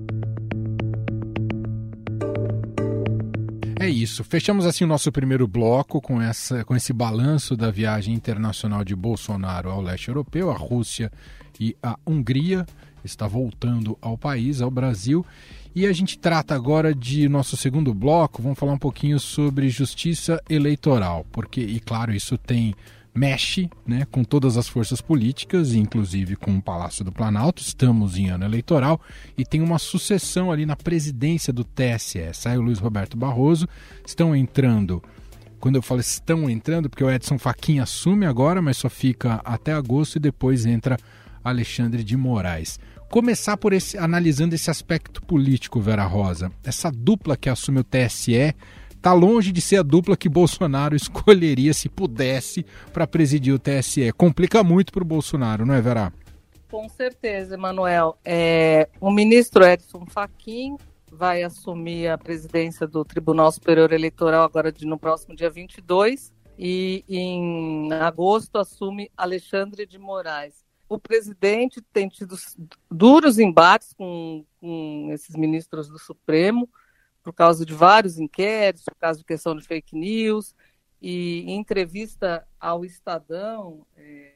É 3.87 3.88
isso. 3.88 4.25
Fechamos 4.25 4.66
assim 4.66 4.83
o 4.83 4.87
nosso 4.88 5.12
primeiro 5.12 5.47
bloco 5.47 6.00
com, 6.00 6.21
essa, 6.21 6.64
com 6.64 6.75
esse 6.75 6.93
balanço 6.93 7.57
da 7.57 7.71
viagem 7.71 8.12
internacional 8.12 8.83
de 8.83 8.97
Bolsonaro 8.97 9.71
ao 9.71 9.81
leste 9.81 10.09
europeu, 10.09 10.50
a 10.50 10.57
Rússia 10.57 11.09
e 11.61 11.76
a 11.81 11.97
Hungria. 12.05 12.66
Está 13.05 13.28
voltando 13.28 13.97
ao 14.02 14.19
país, 14.19 14.61
ao 14.61 14.73
Brasil. 14.73 15.25
E 15.73 15.87
a 15.87 15.93
gente 15.93 16.19
trata 16.19 16.52
agora 16.52 16.93
de 16.93 17.28
nosso 17.28 17.57
segundo 17.57 17.95
bloco. 17.95 18.43
Vamos 18.43 18.59
falar 18.59 18.73
um 18.73 18.78
pouquinho 18.78 19.21
sobre 19.21 19.69
justiça 19.69 20.43
eleitoral, 20.50 21.25
porque, 21.31 21.61
e 21.61 21.78
claro, 21.78 22.12
isso 22.12 22.37
tem 22.37 22.75
mexe 23.17 23.71
né, 23.87 24.07
com 24.11 24.23
todas 24.23 24.59
as 24.59 24.69
forças 24.69 25.01
políticas, 25.01 25.73
inclusive 25.73 26.37
com 26.37 26.55
o 26.55 26.63
Palácio 26.63 27.03
do 27.03 27.11
Planalto. 27.11 27.63
Estamos 27.63 28.17
em 28.19 28.29
ano 28.29 28.45
eleitoral 28.45 29.01
e 29.37 29.45
tem 29.45 29.63
uma 29.63 29.79
sucessão 29.79 30.53
ali 30.53 30.67
na 30.67 30.77
presidência 30.77 31.53
do 31.53 31.65
TSE. 31.65 32.29
Sai 32.35 32.59
o 32.59 32.63
Luiz 32.63 32.79
Roberto 32.79 33.17
Barroso, 33.17 33.67
estão 34.07 34.37
entrando. 34.37 35.03
Quando 35.59 35.77
eu 35.77 35.83
falo 35.83 36.01
estão 36.01 36.49
entrando, 36.51 36.91
porque 36.91 37.03
o 37.03 37.11
Edson 37.11 37.39
Fachin 37.39 37.79
assume 37.79 38.27
agora, 38.27 38.61
mas 38.61 38.77
só 38.77 38.91
fica 38.91 39.41
até 39.45 39.73
agosto 39.73 40.17
e 40.17 40.21
depois 40.21 40.67
entra 40.67 40.99
Alexandre 41.43 42.05
de 42.05 42.17
Moraes. 42.17 42.79
Começar 43.11 43.57
por 43.57 43.73
esse 43.73 43.97
analisando 43.97 44.55
esse 44.55 44.71
aspecto 44.71 45.23
político, 45.23 45.81
Vera 45.81 46.05
Rosa. 46.05 46.53
Essa 46.63 46.91
dupla 46.91 47.37
que 47.37 47.49
assume 47.49 47.81
o 47.81 47.85
TSE 47.85 48.55
está 48.97 49.12
longe 49.12 49.53
de 49.53 49.61
ser 49.61 49.76
a 49.76 49.83
dupla 49.83 50.17
que 50.17 50.29
Bolsonaro 50.29 50.95
escolheria 50.97 51.73
se 51.73 51.88
pudesse 51.88 52.65
para 52.93 53.07
presidir 53.07 53.55
o 53.55 53.59
TSE. 53.59 54.12
Complica 54.12 54.65
muito 54.65 54.93
para 54.93 55.03
o 55.03 55.07
Bolsonaro, 55.07 55.65
não 55.65 55.75
é, 55.75 55.81
Vera? 55.81 56.12
Com 56.71 56.88
certeza, 56.88 57.55
Emanuel. 57.55 58.19
É, 58.25 58.88
o 59.00 59.11
ministro 59.11 59.65
Edson 59.65 60.05
Fachin 60.07 60.76
vai 61.11 61.43
assumir 61.43 62.09
a 62.09 62.19
presidência 62.19 62.87
do 62.87 63.05
Tribunal 63.05 63.50
Superior 63.53 63.93
Eleitoral 63.93 64.45
agora 64.45 64.73
de, 64.73 64.85
no 64.85 64.99
próximo 64.99 65.35
dia 65.35 65.49
22 65.49 66.33
e 66.59 67.05
em 67.09 67.93
agosto 67.93 68.59
assume 68.59 69.11
Alexandre 69.17 69.87
de 69.87 69.99
Moraes. 69.99 70.65
O 70.88 70.99
presidente 70.99 71.83
tem 71.93 72.09
tido 72.09 72.37
duros 72.91 73.38
embates 73.38 73.93
com, 73.93 74.45
com 74.61 75.09
esses 75.12 75.35
ministros 75.35 75.88
do 75.88 75.99
Supremo, 75.99 76.69
por 77.26 77.33
causa 77.33 77.66
de 77.66 77.75
vários 77.75 78.21
inquéritos, 78.21 78.85
por 78.85 78.95
causa 78.95 79.19
de 79.19 79.25
questão 79.25 79.56
de 79.56 79.67
fake 79.67 79.97
news. 79.97 80.54
E 81.02 81.41
em 81.41 81.56
entrevista 81.56 82.47
ao 82.60 82.84
Estadão, 82.84 83.84
é, 83.97 84.34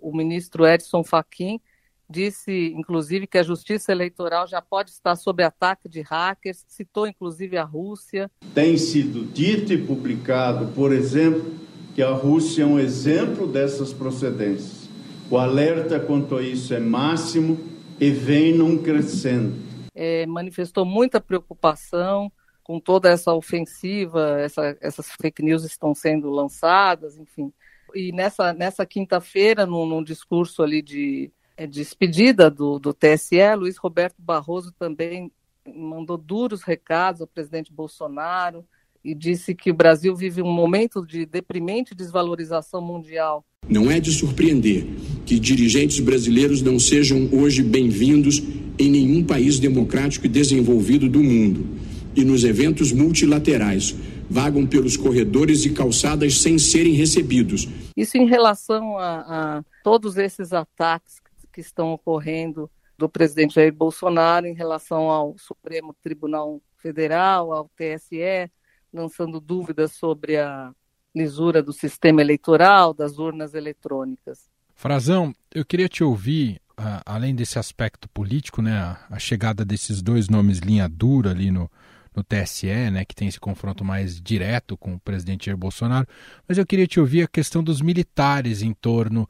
o 0.00 0.10
ministro 0.16 0.66
Edson 0.66 1.04
Fachin 1.04 1.60
disse, 2.08 2.72
inclusive, 2.74 3.26
que 3.26 3.36
a 3.36 3.42
justiça 3.42 3.92
eleitoral 3.92 4.46
já 4.46 4.62
pode 4.62 4.92
estar 4.92 5.14
sob 5.14 5.42
ataque 5.42 5.90
de 5.90 6.00
hackers, 6.00 6.64
citou 6.66 7.06
inclusive 7.06 7.58
a 7.58 7.64
Rússia. 7.64 8.30
Tem 8.54 8.78
sido 8.78 9.26
dito 9.26 9.70
e 9.70 9.84
publicado, 9.86 10.72
por 10.72 10.92
exemplo, 10.92 11.52
que 11.94 12.02
a 12.02 12.12
Rússia 12.12 12.62
é 12.62 12.66
um 12.66 12.78
exemplo 12.78 13.46
dessas 13.46 13.92
procedências. 13.92 14.88
O 15.30 15.36
alerta 15.36 16.00
quanto 16.00 16.34
a 16.36 16.42
isso 16.42 16.72
é 16.72 16.80
máximo 16.80 17.60
e 18.00 18.10
vem 18.10 18.56
num 18.56 18.78
crescendo 18.78 19.69
é, 19.94 20.26
manifestou 20.26 20.84
muita 20.84 21.20
preocupação 21.20 22.30
com 22.62 22.78
toda 22.78 23.08
essa 23.08 23.34
ofensiva, 23.34 24.40
essa, 24.40 24.76
essas 24.80 25.10
fake 25.20 25.42
news 25.42 25.64
estão 25.64 25.94
sendo 25.94 26.30
lançadas, 26.30 27.18
enfim. 27.18 27.52
E 27.94 28.12
nessa, 28.12 28.52
nessa 28.52 28.86
quinta-feira, 28.86 29.66
num, 29.66 29.84
num, 29.86 30.02
discurso 30.02 30.62
ali 30.62 30.80
de, 30.80 31.32
é, 31.56 31.66
de 31.66 31.80
despedida 31.80 32.48
do, 32.50 32.78
do 32.78 32.94
TSE, 32.94 33.54
Luiz 33.56 33.76
Roberto 33.76 34.16
Barroso 34.18 34.72
também 34.78 35.32
mandou 35.66 36.16
duros 36.16 36.62
recados 36.62 37.20
ao 37.20 37.26
presidente 37.26 37.72
Bolsonaro 37.72 38.64
e 39.04 39.14
disse 39.14 39.54
que 39.54 39.70
o 39.70 39.74
Brasil 39.74 40.14
vive 40.14 40.42
um 40.42 40.52
momento 40.52 41.04
de 41.04 41.24
deprimente 41.24 41.94
desvalorização 41.94 42.80
mundial. 42.80 43.44
Não 43.68 43.90
é 43.90 44.00
de 44.00 44.12
surpreender 44.12 44.84
que 45.24 45.38
dirigentes 45.38 46.00
brasileiros 46.00 46.62
não 46.62 46.78
sejam 46.78 47.28
hoje 47.32 47.62
bem-vindos 47.62 48.40
em 48.80 48.90
nenhum 48.90 49.22
país 49.22 49.58
democrático 49.58 50.24
e 50.24 50.28
desenvolvido 50.28 51.08
do 51.08 51.22
mundo. 51.22 51.78
E 52.16 52.24
nos 52.24 52.42
eventos 52.44 52.92
multilaterais, 52.92 53.94
vagam 54.28 54.66
pelos 54.66 54.96
corredores 54.96 55.64
e 55.64 55.70
calçadas 55.70 56.38
sem 56.40 56.58
serem 56.58 56.94
recebidos. 56.94 57.68
Isso 57.96 58.16
em 58.16 58.26
relação 58.26 58.96
a, 58.96 59.58
a 59.58 59.64
todos 59.84 60.16
esses 60.16 60.52
ataques 60.52 61.20
que 61.52 61.60
estão 61.60 61.92
ocorrendo 61.92 62.70
do 62.96 63.08
presidente 63.08 63.54
Jair 63.54 63.72
Bolsonaro 63.72 64.46
em 64.46 64.54
relação 64.54 65.10
ao 65.10 65.36
Supremo 65.36 65.94
Tribunal 66.02 66.60
Federal, 66.76 67.52
ao 67.52 67.70
TSE, 67.76 68.50
lançando 68.92 69.40
dúvidas 69.40 69.92
sobre 69.92 70.36
a 70.38 70.72
lisura 71.14 71.62
do 71.62 71.72
sistema 71.72 72.20
eleitoral, 72.20 72.94
das 72.94 73.18
urnas 73.18 73.54
eletrônicas. 73.54 74.48
Frazão, 74.74 75.34
eu 75.54 75.64
queria 75.64 75.88
te 75.88 76.02
ouvir 76.02 76.60
além 77.04 77.34
desse 77.34 77.58
aspecto 77.58 78.08
político, 78.08 78.62
né, 78.62 78.72
a, 78.72 78.98
a, 79.10 79.18
chegada 79.18 79.64
desses 79.64 80.00
dois 80.02 80.28
nomes 80.28 80.58
linha 80.58 80.88
dura 80.88 81.30
ali 81.30 81.50
no, 81.50 81.70
no 82.14 82.24
TSE, 82.24 82.66
né, 82.90 83.04
que 83.04 83.14
tem 83.14 83.28
esse 83.28 83.40
confronto 83.40 83.84
mais 83.84 84.20
direto 84.20 84.76
com 84.76 84.94
o 84.94 85.00
presidente 85.00 85.46
Jair 85.46 85.56
Bolsonaro, 85.56 86.06
mas 86.48 86.58
eu 86.58 86.66
queria 86.66 86.86
te 86.86 86.98
ouvir 86.98 87.22
a 87.22 87.28
questão 87.28 87.62
dos 87.62 87.80
militares 87.80 88.62
em 88.62 88.72
torno 88.72 89.28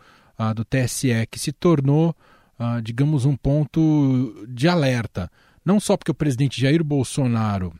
do 0.54 0.64
TSE, 0.64 1.26
que 1.30 1.38
se 1.38 1.52
tornou, 1.52 2.16
digamos, 2.82 3.26
um 3.26 3.36
ponto 3.36 4.46
de 4.48 4.68
alerta. 4.68 5.30
Não 5.64 5.78
só 5.78 5.96
porque 5.96 6.10
o 6.10 6.14
presidente 6.14 6.60
Jair 6.60 6.82
Bolsonaro 6.82 7.74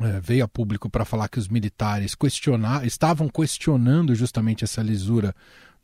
uh, 0.00 0.20
veio 0.22 0.44
a 0.44 0.48
público 0.48 0.88
para 0.88 1.04
falar 1.04 1.28
que 1.28 1.38
os 1.38 1.48
militares 1.48 2.14
questionar, 2.14 2.86
estavam 2.86 3.28
questionando 3.28 4.14
justamente 4.14 4.64
essa 4.64 4.82
lisura 4.82 5.34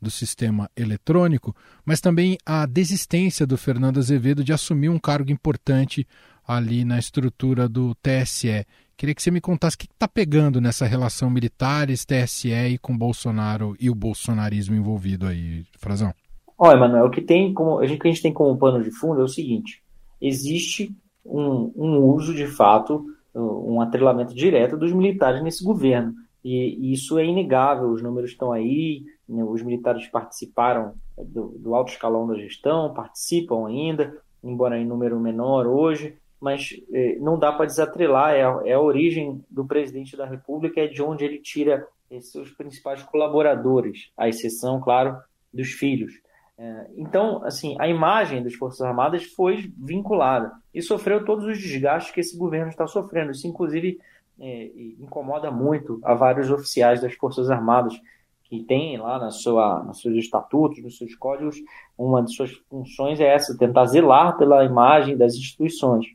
do 0.01 0.11
sistema 0.11 0.69
eletrônico, 0.75 1.55
mas 1.85 1.99
também 1.99 2.37
a 2.45 2.65
desistência 2.65 3.45
do 3.45 3.57
Fernando 3.57 3.97
Azevedo 3.97 4.43
de 4.43 4.53
assumir 4.53 4.89
um 4.89 4.99
cargo 4.99 5.31
importante 5.31 6.07
ali 6.47 6.85
na 6.85 6.97
estrutura 6.97 7.67
do 7.67 7.93
TSE. 7.95 8.65
Queria 8.95 9.13
que 9.13 9.21
você 9.21 9.29
me 9.29 9.41
contasse 9.41 9.75
o 9.75 9.79
que 9.79 9.85
está 9.85 10.07
pegando 10.07 10.61
nessa 10.61 10.85
relação 10.85 11.29
militares, 11.29 12.05
TSE 12.05 12.49
e 12.49 12.77
com 12.77 12.97
Bolsonaro 12.97 13.75
e 13.79 13.89
o 13.89 13.95
bolsonarismo 13.95 14.75
envolvido 14.75 15.27
aí, 15.27 15.65
Frazão. 15.77 16.13
Olha, 16.57 16.77
Emanuel, 16.77 17.05
o 17.05 17.11
que, 17.11 17.21
tem 17.21 17.53
como, 17.53 17.85
gente, 17.85 17.99
que 17.99 18.07
a 18.07 18.11
gente 18.11 18.23
tem 18.23 18.33
como 18.33 18.57
pano 18.57 18.83
de 18.83 18.89
fundo 18.89 19.21
é 19.21 19.23
o 19.23 19.27
seguinte: 19.27 19.83
existe 20.19 20.91
um, 21.23 21.71
um 21.75 21.97
uso, 21.99 22.33
de 22.33 22.47
fato, 22.47 23.05
um 23.35 23.79
atrelamento 23.81 24.33
direto 24.33 24.75
dos 24.75 24.91
militares 24.91 25.43
nesse 25.43 25.63
governo. 25.63 26.15
E, 26.43 26.77
e 26.79 26.93
isso 26.93 27.19
é 27.19 27.25
inegável, 27.25 27.91
os 27.91 28.01
números 28.01 28.31
estão 28.31 28.51
aí, 28.51 29.03
os 29.27 29.61
militares 29.61 30.07
participaram 30.07 30.93
do, 31.17 31.49
do, 31.57 31.75
alto 31.75 31.91
escalão 31.91 32.25
da 32.25 32.35
gestão, 32.35 32.93
participam 32.93 33.67
ainda, 33.67 34.17
embora 34.43 34.77
em 34.77 34.85
número 34.85 35.19
menor 35.19 35.67
hoje, 35.67 36.17
mas 36.39 36.69
eh, 36.93 37.17
não 37.19 37.37
dá 37.37 37.51
para 37.51 37.65
desatrelar, 37.65 38.35
é 38.35 38.43
a, 38.43 38.61
é 38.65 38.73
a, 38.73 38.79
origem 38.79 39.43
do 39.49 39.65
presidente 39.65 40.15
da 40.15 40.25
República, 40.25 40.81
é 40.81 40.87
de 40.87 41.01
onde 41.01 41.25
ele 41.25 41.39
tira 41.39 41.87
eh, 42.09 42.21
seus 42.21 42.51
principais 42.51 43.03
colaboradores, 43.03 44.11
à 44.15 44.29
exceção, 44.29 44.79
claro, 44.79 45.17
dos 45.53 45.71
filhos. 45.71 46.13
É, 46.57 46.87
então, 46.95 47.43
assim, 47.43 47.75
a 47.79 47.87
imagem 47.87 48.41
das 48.41 48.55
Forças 48.55 48.81
Armadas 48.81 49.23
foi 49.23 49.71
vinculada 49.77 50.51
e 50.73 50.81
sofreu 50.81 51.23
todos 51.23 51.45
os 51.45 51.59
desgastes 51.59 52.13
que 52.13 52.19
esse 52.19 52.35
governo 52.35 52.69
está 52.69 52.87
sofrendo. 52.87 53.31
Isso, 53.31 53.47
inclusive, 53.47 53.99
é, 54.39 54.71
incomoda 54.99 55.51
muito 55.51 55.99
a 56.03 56.15
vários 56.15 56.49
oficiais 56.49 57.01
das 57.01 57.13
Forças 57.13 57.49
Armadas 57.51 57.99
que 58.47 58.63
tem 58.63 58.97
lá 58.97 59.19
na 59.19 59.29
sua, 59.29 59.83
nos 59.83 60.01
seus 60.01 60.15
estatutos, 60.15 60.81
nos 60.81 60.97
seus 60.97 61.13
códigos, 61.15 61.57
uma 61.97 62.23
de 62.23 62.33
suas 62.33 62.51
funções 62.69 63.19
é 63.19 63.25
essa, 63.25 63.57
tentar 63.57 63.85
zelar 63.85 64.37
pela 64.37 64.63
imagem 64.63 65.17
das 65.17 65.35
instituições. 65.35 66.05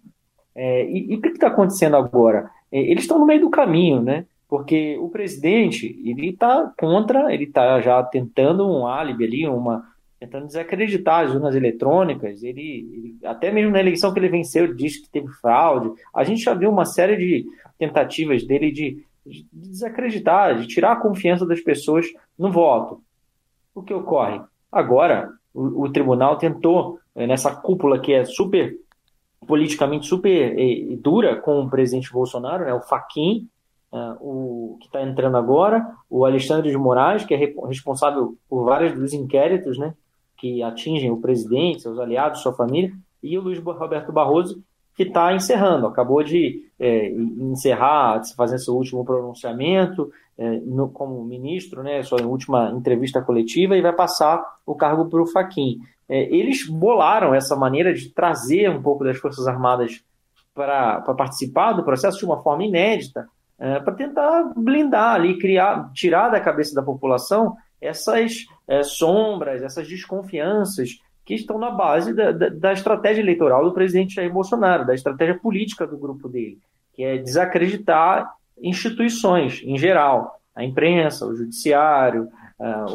É, 0.54 0.84
e, 0.86 1.12
e, 1.12 1.16
o 1.16 1.20
que 1.20 1.28
está 1.28 1.48
acontecendo 1.48 1.96
agora? 1.96 2.50
É, 2.70 2.80
eles 2.80 3.04
estão 3.04 3.18
no 3.18 3.26
meio 3.26 3.40
do 3.40 3.50
caminho, 3.50 4.02
né? 4.02 4.26
Porque 4.48 4.98
o 4.98 5.08
presidente 5.08 5.98
ele 6.04 6.30
está 6.30 6.72
contra, 6.78 7.32
ele 7.32 7.44
está 7.44 7.80
já 7.80 8.02
tentando 8.02 8.68
um 8.68 8.86
álibi 8.86 9.24
ali, 9.24 9.48
uma 9.48 9.82
tentando 10.20 10.46
desacreditar 10.46 11.24
as 11.24 11.34
urnas 11.34 11.54
eletrônicas. 11.54 12.42
Ele, 12.42 12.60
ele, 12.92 13.16
até 13.24 13.50
mesmo 13.50 13.72
na 13.72 13.80
eleição 13.80 14.12
que 14.12 14.20
ele 14.20 14.28
venceu, 14.28 14.64
ele 14.64 14.74
disse 14.74 15.02
que 15.02 15.10
teve 15.10 15.26
fraude. 15.40 15.90
A 16.14 16.22
gente 16.22 16.42
já 16.42 16.54
viu 16.54 16.70
uma 16.70 16.84
série 16.84 17.16
de 17.16 17.46
tentativas 17.78 18.46
dele 18.46 18.70
de 18.70 19.04
de 19.24 19.46
desacreditar, 19.52 20.58
de 20.58 20.66
tirar 20.66 20.92
a 20.92 21.00
confiança 21.00 21.46
das 21.46 21.60
pessoas 21.60 22.06
no 22.38 22.50
voto. 22.50 23.02
O 23.74 23.82
que 23.82 23.94
ocorre? 23.94 24.40
Agora, 24.70 25.30
o, 25.54 25.84
o 25.84 25.92
tribunal 25.92 26.36
tentou, 26.36 26.98
eh, 27.14 27.26
nessa 27.26 27.54
cúpula 27.54 27.98
que 27.98 28.12
é 28.12 28.24
super 28.24 28.76
politicamente 29.46 30.06
super 30.06 30.58
eh, 30.58 30.96
dura 30.96 31.36
com 31.36 31.62
o 31.62 31.70
presidente 31.70 32.12
Bolsonaro, 32.12 32.64
né, 32.64 32.74
o 32.74 32.80
Faquin, 32.80 33.48
uh, 33.92 34.16
o 34.20 34.78
que 34.80 34.86
está 34.86 35.02
entrando 35.02 35.36
agora, 35.36 35.94
o 36.08 36.24
Alexandre 36.24 36.70
de 36.70 36.76
Moraes, 36.76 37.24
que 37.24 37.34
é 37.34 37.54
responsável 37.66 38.36
por 38.48 38.64
vários 38.64 38.94
dos 38.94 39.12
inquéritos 39.12 39.78
né, 39.78 39.94
que 40.36 40.62
atingem 40.62 41.10
o 41.10 41.20
presidente, 41.20 41.82
seus 41.82 41.98
aliados, 41.98 42.40
sua 42.40 42.54
família, 42.54 42.92
e 43.22 43.38
o 43.38 43.42
Luiz 43.42 43.58
Roberto 43.58 44.12
Barroso, 44.12 44.62
que 44.94 45.04
está 45.04 45.34
encerrando, 45.34 45.86
acabou 45.86 46.22
de 46.22 46.62
é, 46.78 47.10
encerrar, 47.10 48.20
fazer 48.36 48.58
seu 48.58 48.74
último 48.74 49.04
pronunciamento 49.04 50.10
é, 50.36 50.50
no, 50.60 50.88
como 50.88 51.24
ministro, 51.24 51.82
né, 51.82 52.02
sua 52.02 52.22
última 52.22 52.70
entrevista 52.70 53.22
coletiva, 53.22 53.76
e 53.76 53.82
vai 53.82 53.92
passar 53.92 54.42
o 54.66 54.74
cargo 54.74 55.08
para 55.08 55.22
o 55.22 55.26
Faquim. 55.26 55.78
É, 56.08 56.22
eles 56.34 56.66
bolaram 56.68 57.34
essa 57.34 57.56
maneira 57.56 57.94
de 57.94 58.10
trazer 58.10 58.68
um 58.70 58.82
pouco 58.82 59.04
das 59.04 59.18
Forças 59.18 59.46
Armadas 59.46 60.02
para 60.54 61.00
participar 61.16 61.72
do 61.72 61.84
processo 61.84 62.18
de 62.18 62.24
uma 62.24 62.42
forma 62.42 62.64
inédita, 62.64 63.26
é, 63.58 63.78
para 63.80 63.94
tentar 63.94 64.52
blindar 64.56 65.14
ali, 65.14 65.38
criar, 65.38 65.90
tirar 65.92 66.28
da 66.28 66.40
cabeça 66.40 66.74
da 66.74 66.82
população 66.82 67.56
essas 67.80 68.44
é, 68.68 68.82
sombras, 68.82 69.62
essas 69.62 69.88
desconfianças 69.88 71.00
que 71.24 71.34
estão 71.34 71.58
na 71.58 71.70
base 71.70 72.12
da, 72.12 72.32
da, 72.32 72.48
da, 72.48 72.72
estratégia 72.72 73.22
eleitoral 73.22 73.64
do 73.64 73.72
presidente 73.72 74.14
Jair 74.14 74.32
Bolsonaro, 74.32 74.86
da 74.86 74.94
estratégia 74.94 75.38
política 75.38 75.86
do 75.86 75.96
grupo 75.96 76.28
dele, 76.28 76.58
que 76.92 77.04
é 77.04 77.18
desacreditar 77.18 78.32
instituições 78.60 79.62
em 79.64 79.78
geral, 79.78 80.40
a 80.54 80.64
imprensa, 80.64 81.26
o 81.26 81.34
judiciário, 81.34 82.28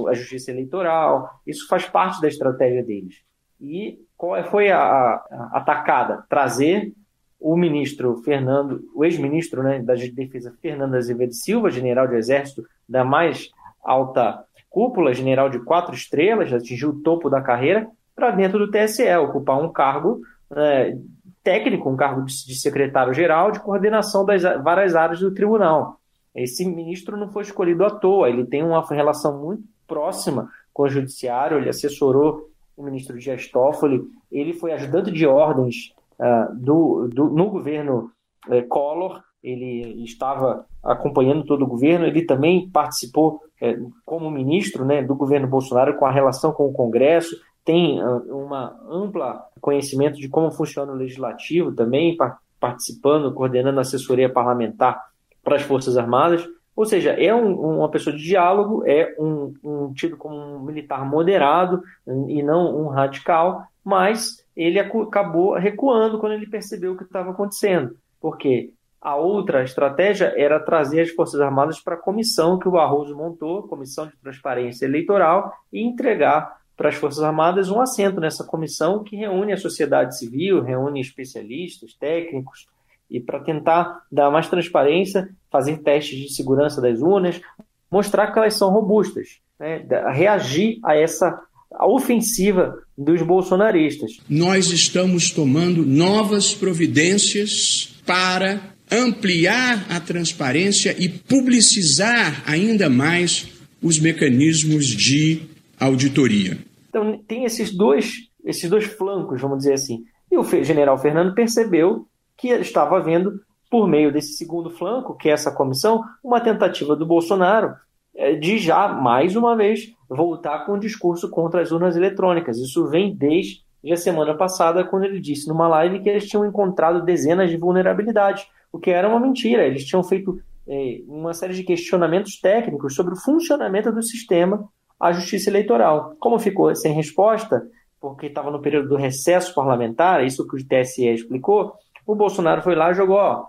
a 0.07 0.13
justiça 0.13 0.51
eleitoral, 0.51 1.29
isso 1.45 1.67
faz 1.67 1.85
parte 1.85 2.21
da 2.21 2.27
estratégia 2.27 2.83
deles. 2.83 3.21
E 3.59 3.99
qual 4.15 4.35
é, 4.35 4.43
foi 4.43 4.71
a, 4.71 4.79
a 4.79 5.49
atacada? 5.53 6.23
Trazer 6.29 6.93
o 7.39 7.55
ministro 7.57 8.17
Fernando, 8.23 8.81
o 8.95 9.03
ex-ministro 9.03 9.61
né, 9.61 9.79
da 9.79 9.93
Defesa 9.93 10.55
Fernando 10.61 10.95
Azevedo 10.95 11.33
Silva, 11.33 11.69
general 11.69 12.07
de 12.07 12.15
exército 12.15 12.65
da 12.87 13.03
mais 13.03 13.49
alta 13.83 14.43
cúpula, 14.69 15.13
general 15.13 15.49
de 15.49 15.59
quatro 15.59 15.93
estrelas, 15.93 16.53
atingiu 16.53 16.89
o 16.89 17.01
topo 17.01 17.29
da 17.29 17.41
carreira, 17.41 17.87
para 18.17 18.31
dentro 18.31 18.57
do 18.57 18.71
TSE, 18.71 19.07
ocupar 19.17 19.63
um 19.63 19.71
cargo 19.71 20.21
é, 20.55 20.97
técnico, 21.43 21.87
um 21.87 21.95
cargo 21.95 22.25
de, 22.25 22.59
secretário-geral 22.59 23.51
de 23.51 23.59
coordenação 23.59 24.25
das 24.25 24.41
várias 24.41 24.95
áreas 24.95 25.19
do 25.19 25.31
tribunal. 25.31 25.99
Esse 26.33 26.65
ministro 26.65 27.15
não 27.15 27.29
foi 27.29 27.43
escolhido 27.43 27.85
à 27.85 27.91
toa, 27.91 28.27
ele 28.27 28.43
tem 28.43 28.63
uma 28.63 28.83
relação 28.89 29.39
muito 29.39 29.63
próxima 29.87 30.49
com 30.73 30.83
o 30.83 30.89
judiciário, 30.89 31.57
ele 31.57 31.69
assessorou 31.69 32.49
o 32.75 32.83
ministro 32.83 33.17
Dias 33.19 33.47
Toffoli, 33.49 34.01
ele 34.31 34.53
foi 34.53 34.71
ajudante 34.73 35.11
de 35.11 35.25
ordens 35.25 35.93
uh, 36.19 36.55
do, 36.55 37.07
do, 37.07 37.25
no 37.25 37.49
governo 37.49 38.11
uh, 38.47 38.67
Collor, 38.67 39.21
ele 39.43 40.03
estava 40.03 40.65
acompanhando 40.83 41.45
todo 41.45 41.63
o 41.63 41.67
governo, 41.67 42.05
ele 42.05 42.23
também 42.23 42.69
participou 42.69 43.41
uh, 43.61 43.91
como 44.03 44.29
ministro 44.29 44.83
né, 44.83 45.03
do 45.03 45.15
governo 45.15 45.47
Bolsonaro 45.47 45.97
com 45.97 46.05
a 46.05 46.11
relação 46.11 46.51
com 46.51 46.65
o 46.65 46.73
Congresso, 46.73 47.35
tem 47.67 47.99
ah, 48.01 48.21
uma 48.29 48.79
ampla 48.89 49.45
conhecimento 49.59 50.17
de 50.17 50.29
como 50.29 50.49
funciona 50.49 50.93
o 50.93 50.95
legislativo 50.95 51.73
também, 51.73 52.15
participando, 52.57 53.33
coordenando 53.33 53.77
a 53.77 53.81
assessoria 53.81 54.29
parlamentar 54.29 55.09
para 55.43 55.57
as 55.57 55.63
Forças 55.63 55.97
Armadas. 55.97 56.47
Ou 56.73 56.85
seja, 56.85 57.11
é 57.11 57.35
um, 57.35 57.79
uma 57.79 57.89
pessoa 57.89 58.15
de 58.15 58.23
diálogo, 58.23 58.83
é 58.85 59.13
um, 59.19 59.53
um, 59.61 59.93
tido 59.93 60.15
como 60.15 60.37
um 60.37 60.61
militar 60.61 61.05
moderado 61.05 61.83
e 62.29 62.41
não 62.41 62.73
um 62.73 62.87
radical, 62.87 63.63
mas 63.83 64.45
ele 64.55 64.79
acabou 64.79 65.55
recuando 65.55 66.19
quando 66.19 66.33
ele 66.33 66.47
percebeu 66.47 66.93
o 66.93 66.97
que 66.97 67.03
estava 67.03 67.31
acontecendo. 67.31 67.97
Porque 68.21 68.71
a 69.01 69.15
outra 69.17 69.63
estratégia 69.63 70.33
era 70.37 70.57
trazer 70.57 71.01
as 71.01 71.09
Forças 71.09 71.41
Armadas 71.41 71.81
para 71.81 71.95
a 71.95 71.99
comissão 71.99 72.57
que 72.57 72.67
o 72.67 72.71
Barroso 72.71 73.15
montou, 73.15 73.67
Comissão 73.67 74.07
de 74.07 74.15
Transparência 74.17 74.85
Eleitoral, 74.85 75.51
e 75.73 75.81
entregar 75.81 76.56
para 76.77 76.89
as 76.89 76.95
Forças 76.95 77.23
Armadas 77.23 77.71
um 77.71 77.81
assento 77.81 78.21
nessa 78.21 78.43
comissão 78.43 79.03
que 79.03 79.15
reúne 79.15 79.51
a 79.51 79.57
sociedade 79.57 80.17
civil, 80.17 80.61
reúne 80.61 81.01
especialistas, 81.01 81.95
técnicos, 81.99 82.67
e 83.09 83.19
para 83.19 83.39
tentar 83.39 84.03
dar 84.11 84.29
mais 84.29 84.47
transparência, 84.47 85.29
fazer 85.49 85.77
testes 85.77 86.19
de 86.19 86.33
segurança 86.33 86.79
das 86.79 87.01
urnas, 87.01 87.41
mostrar 87.89 88.31
que 88.31 88.37
elas 88.37 88.53
são 88.53 88.69
robustas, 88.69 89.39
né? 89.59 89.85
reagir 90.13 90.77
a 90.83 90.95
essa 90.95 91.41
ofensiva 91.81 92.77
dos 92.97 93.21
bolsonaristas. 93.21 94.19
Nós 94.29 94.71
estamos 94.71 95.31
tomando 95.31 95.85
novas 95.85 96.53
providências 96.53 97.95
para 98.05 98.61
ampliar 98.91 99.85
a 99.89 99.99
transparência 99.99 100.95
e 100.97 101.09
publicizar 101.09 102.43
ainda 102.45 102.89
mais 102.89 103.47
os 103.81 103.99
mecanismos 103.99 104.85
de 104.87 105.41
auditoria. 105.79 106.66
Então 106.97 107.23
tem 107.27 107.45
esses 107.45 107.75
dois, 107.75 108.29
esses 108.43 108.67
dois 108.69 108.85
flancos, 108.85 109.39
vamos 109.39 109.59
dizer 109.59 109.73
assim. 109.73 110.03
E 110.31 110.37
o 110.37 110.43
general 110.43 110.97
Fernando 110.97 111.35
percebeu 111.35 112.07
que 112.35 112.49
estava 112.49 112.97
havendo, 112.97 113.39
por 113.69 113.87
meio 113.87 114.11
desse 114.11 114.33
segundo 114.33 114.69
flanco, 114.71 115.15
que 115.15 115.29
é 115.29 115.33
essa 115.33 115.51
comissão, 115.51 116.03
uma 116.23 116.41
tentativa 116.41 116.95
do 116.95 117.05
Bolsonaro 117.05 117.75
eh, 118.15 118.35
de 118.35 118.57
já, 118.57 118.87
mais 118.87 119.35
uma 119.35 119.55
vez, 119.55 119.93
voltar 120.09 120.65
com 120.65 120.73
um 120.73 120.79
discurso 120.79 121.29
contra 121.29 121.61
as 121.61 121.71
urnas 121.71 121.95
eletrônicas. 121.95 122.57
Isso 122.57 122.87
vem 122.87 123.15
desde 123.15 123.63
a 123.91 123.95
semana 123.95 124.35
passada, 124.35 124.83
quando 124.83 125.03
ele 125.03 125.19
disse 125.19 125.47
numa 125.47 125.67
live 125.67 126.01
que 126.01 126.09
eles 126.09 126.27
tinham 126.27 126.45
encontrado 126.45 127.05
dezenas 127.05 127.49
de 127.49 127.57
vulnerabilidades, 127.57 128.47
o 128.71 128.79
que 128.79 128.89
era 128.89 129.07
uma 129.07 129.19
mentira. 129.19 129.65
Eles 129.65 129.85
tinham 129.85 130.03
feito 130.03 130.39
eh, 130.67 131.01
uma 131.07 131.33
série 131.33 131.53
de 131.53 131.63
questionamentos 131.63 132.39
técnicos 132.39 132.95
sobre 132.95 133.13
o 133.13 133.17
funcionamento 133.17 133.91
do 133.91 134.01
sistema 134.01 134.67
à 134.99 135.11
Justiça 135.11 135.49
Eleitoral. 135.49 136.15
Como 136.19 136.39
ficou 136.39 136.73
sem 136.75 136.93
resposta, 136.93 137.67
porque 137.99 138.27
estava 138.27 138.51
no 138.51 138.61
período 138.61 138.89
do 138.89 138.95
recesso 138.95 139.53
parlamentar, 139.53 140.23
isso 140.23 140.47
que 140.47 140.55
o 140.55 140.67
TSE 140.67 141.07
explicou, 141.07 141.73
o 142.05 142.15
Bolsonaro 142.15 142.61
foi 142.61 142.75
lá 142.75 142.91
e 142.91 142.95
jogou 142.95 143.17
ó, 143.17 143.45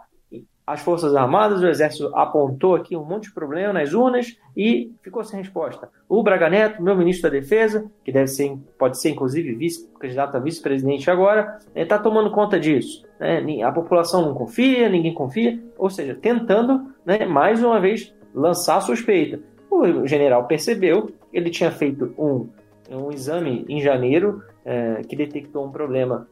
as 0.68 0.82
Forças 0.82 1.16
Armadas, 1.16 1.62
o 1.62 1.66
Exército 1.66 2.14
apontou 2.14 2.74
aqui 2.74 2.94
um 2.94 3.02
monte 3.02 3.28
de 3.28 3.32
problema 3.32 3.72
nas 3.72 3.94
urnas 3.94 4.36
e 4.54 4.92
ficou 5.02 5.24
sem 5.24 5.38
resposta. 5.38 5.88
O 6.06 6.22
Braga 6.22 6.50
Neto, 6.50 6.82
meu 6.82 6.94
ministro 6.94 7.30
da 7.30 7.38
Defesa, 7.38 7.90
que 8.04 8.12
deve 8.12 8.26
ser, 8.26 8.54
pode 8.78 9.00
ser 9.00 9.08
inclusive 9.08 9.54
vice, 9.54 9.88
candidato 9.98 10.36
a 10.36 10.40
vice-presidente 10.40 11.10
agora, 11.10 11.58
está 11.74 11.98
tomando 11.98 12.30
conta 12.30 12.60
disso. 12.60 13.02
Né? 13.18 13.62
A 13.62 13.72
população 13.72 14.20
não 14.20 14.34
confia, 14.34 14.90
ninguém 14.90 15.14
confia, 15.14 15.58
ou 15.78 15.88
seja, 15.88 16.14
tentando, 16.14 16.92
né, 17.02 17.24
mais 17.24 17.62
uma 17.64 17.80
vez, 17.80 18.14
lançar 18.34 18.82
suspeita. 18.82 19.40
O 19.70 20.06
general 20.06 20.46
percebeu 20.46 21.10
ele 21.32 21.50
tinha 21.50 21.70
feito 21.70 22.14
um, 22.18 22.48
um 22.90 23.10
exame 23.10 23.64
em 23.68 23.80
janeiro 23.80 24.42
é, 24.64 25.02
que 25.02 25.16
detectou 25.16 25.64
um 25.64 25.70
problema 25.70 26.26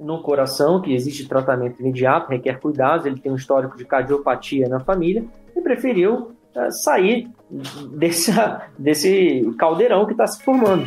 no 0.00 0.22
coração, 0.22 0.80
que 0.80 0.94
existe 0.94 1.28
tratamento 1.28 1.80
imediato, 1.80 2.30
requer 2.30 2.60
cuidados, 2.60 3.06
ele 3.06 3.20
tem 3.20 3.32
um 3.32 3.36
histórico 3.36 3.76
de 3.76 3.84
cardiopatia 3.84 4.68
na 4.68 4.80
família 4.80 5.24
e 5.54 5.60
preferiu 5.60 6.32
é, 6.54 6.70
sair 6.70 7.30
desse, 7.92 8.32
desse 8.78 9.42
caldeirão 9.58 10.06
que 10.06 10.12
está 10.12 10.26
se 10.26 10.42
formando. 10.42 10.86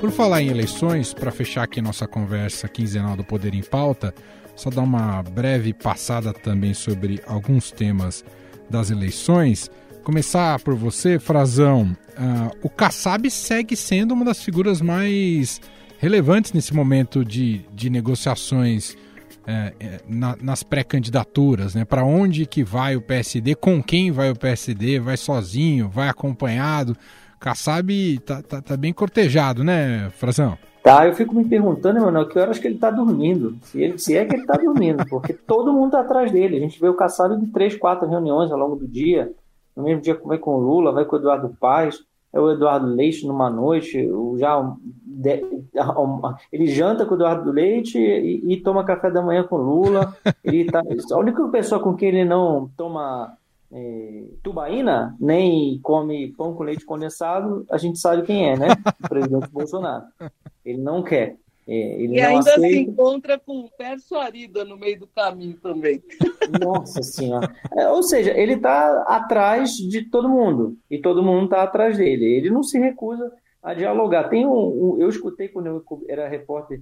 Por 0.00 0.10
falar 0.12 0.40
em 0.40 0.50
eleições, 0.50 1.12
para 1.12 1.32
fechar 1.32 1.64
aqui 1.64 1.82
nossa 1.82 2.06
conversa 2.06 2.68
quinzenal 2.68 3.16
do 3.16 3.24
Poder 3.24 3.54
em 3.54 3.62
Pauta, 3.62 4.14
só 4.56 4.70
dar 4.70 4.82
uma 4.82 5.22
breve 5.22 5.72
passada 5.72 6.32
também 6.32 6.74
sobre 6.74 7.22
alguns 7.26 7.70
temas 7.70 8.24
das 8.68 8.90
eleições. 8.90 9.70
Começar 10.02 10.58
por 10.60 10.74
você, 10.74 11.18
Frazão. 11.18 11.96
Uh, 12.18 12.56
o 12.62 12.70
Kassab 12.70 13.30
segue 13.30 13.76
sendo 13.76 14.14
uma 14.14 14.24
das 14.24 14.42
figuras 14.42 14.80
mais 14.80 15.60
relevantes 15.98 16.52
nesse 16.52 16.74
momento 16.74 17.24
de, 17.24 17.66
de 17.72 17.90
negociações 17.90 18.96
é, 19.46 19.72
é, 19.78 20.00
na, 20.08 20.36
nas 20.40 20.62
pré-candidaturas, 20.62 21.74
né? 21.74 21.84
Para 21.84 22.04
onde 22.04 22.46
que 22.46 22.64
vai 22.64 22.96
o 22.96 23.00
PSD, 23.00 23.54
com 23.54 23.82
quem 23.82 24.10
vai 24.10 24.30
o 24.30 24.36
PSD, 24.36 24.98
vai 24.98 25.16
sozinho, 25.16 25.88
vai 25.88 26.08
acompanhado. 26.08 26.96
Kassab 27.38 28.18
tá, 28.20 28.42
tá, 28.42 28.60
tá 28.60 28.76
bem 28.76 28.92
cortejado, 28.92 29.62
né, 29.62 30.10
Frazão? 30.16 30.58
Tá, 30.86 31.04
eu 31.04 31.14
fico 31.14 31.34
me 31.34 31.44
perguntando, 31.44 32.00
mano, 32.00 32.28
que 32.28 32.38
horas 32.38 32.60
que 32.60 32.68
ele 32.68 32.78
tá 32.78 32.92
dormindo. 32.92 33.56
Se, 33.62 33.82
ele, 33.82 33.98
se 33.98 34.16
é 34.16 34.24
que 34.24 34.36
ele 34.36 34.46
tá 34.46 34.56
dormindo, 34.56 35.04
porque 35.10 35.32
todo 35.32 35.72
mundo 35.72 35.90
tá 35.90 36.00
atrás 36.00 36.30
dele. 36.30 36.58
A 36.58 36.60
gente 36.60 36.80
vê 36.80 36.88
o 36.88 36.94
Kassab 36.94 37.36
de 37.40 37.48
três, 37.48 37.76
quatro 37.76 38.08
reuniões 38.08 38.52
ao 38.52 38.58
longo 38.58 38.76
do 38.76 38.86
dia. 38.86 39.32
No 39.74 39.82
mesmo 39.82 40.00
dia 40.00 40.16
vai 40.24 40.38
com 40.38 40.54
o 40.54 40.60
Lula, 40.60 40.92
vai 40.92 41.04
com 41.04 41.16
o 41.16 41.18
Eduardo 41.18 41.56
Paes, 41.58 42.04
é 42.32 42.38
o 42.38 42.52
Eduardo 42.52 42.86
Leite 42.86 43.26
numa 43.26 43.50
noite, 43.50 44.08
já 44.38 44.76
ele 46.52 46.66
janta 46.68 47.04
com 47.04 47.14
o 47.14 47.16
Eduardo 47.16 47.50
Leite 47.50 47.98
e, 47.98 48.52
e 48.52 48.56
toma 48.58 48.84
café 48.84 49.10
da 49.10 49.20
manhã 49.20 49.42
com 49.42 49.56
o 49.56 49.62
Lula. 49.62 50.16
Ele 50.44 50.70
tá, 50.70 50.84
a 51.10 51.18
única 51.18 51.48
pessoa 51.48 51.80
com 51.80 51.96
quem 51.96 52.10
ele 52.10 52.24
não 52.24 52.70
toma 52.76 53.36
é, 53.72 54.22
tubaína, 54.40 55.16
nem 55.18 55.80
come 55.82 56.32
pão 56.38 56.54
com 56.54 56.62
leite 56.62 56.86
condensado, 56.86 57.66
a 57.68 57.76
gente 57.76 57.98
sabe 57.98 58.22
quem 58.22 58.50
é, 58.50 58.56
né? 58.56 58.68
O 59.02 59.08
presidente 59.08 59.48
Bolsonaro. 59.50 60.04
Ele 60.66 60.82
não 60.82 61.02
quer. 61.02 61.36
É, 61.68 62.00
e 62.00 62.20
ainda 62.20 62.38
aceita... 62.38 62.60
se 62.60 62.78
encontra 62.78 63.38
com 63.38 63.60
o 63.60 63.70
Perso 63.70 64.14
Arida 64.16 64.64
no 64.64 64.76
meio 64.76 65.00
do 65.00 65.06
caminho 65.06 65.56
também. 65.60 66.02
Nossa 66.60 67.02
Senhora. 67.02 67.52
É, 67.72 67.88
ou 67.88 68.02
seja, 68.02 68.32
ele 68.36 68.52
está 68.52 69.02
atrás 69.08 69.70
de 69.72 70.02
todo 70.02 70.28
mundo. 70.28 70.76
E 70.90 70.98
todo 70.98 71.22
mundo 71.22 71.44
está 71.44 71.62
atrás 71.62 71.96
dele. 71.96 72.24
Ele 72.24 72.50
não 72.50 72.62
se 72.62 72.78
recusa 72.78 73.32
a 73.66 73.74
dialogar. 73.74 74.28
Tem 74.28 74.46
um, 74.46 74.52
um, 74.52 74.96
eu 75.00 75.08
escutei 75.08 75.48
quando 75.48 75.66
eu 75.66 75.84
era 76.08 76.28
repórter 76.28 76.80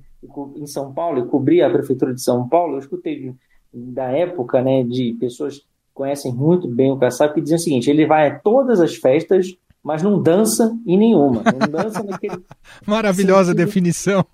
em 0.57 0.67
São 0.67 0.93
Paulo 0.93 1.21
e 1.21 1.29
cobria 1.29 1.67
a 1.67 1.71
prefeitura 1.71 2.13
de 2.13 2.21
São 2.21 2.47
Paulo, 2.47 2.75
eu 2.75 2.81
escutei 2.81 3.35
da 3.73 4.11
época, 4.11 4.61
né, 4.61 4.83
de 4.85 5.17
pessoas 5.19 5.61
que 5.61 5.67
conhecem 5.95 6.33
muito 6.33 6.69
bem 6.69 6.93
o 6.93 6.99
Kassab 6.99 7.33
que 7.33 7.41
diziam 7.41 7.57
o 7.57 7.61
seguinte: 7.61 7.89
ele 7.89 8.07
vai 8.07 8.29
a 8.29 8.39
todas 8.39 8.81
as 8.81 8.97
festas 8.97 9.57
mas 9.85 10.03
não 10.03 10.21
dança 10.21 10.75
em 10.87 10.97
nenhuma. 10.97 11.43
Não 11.45 11.69
dança 11.69 12.03
naquele. 12.03 12.43
Maravilhosa 12.87 13.55
definição. 13.55 14.25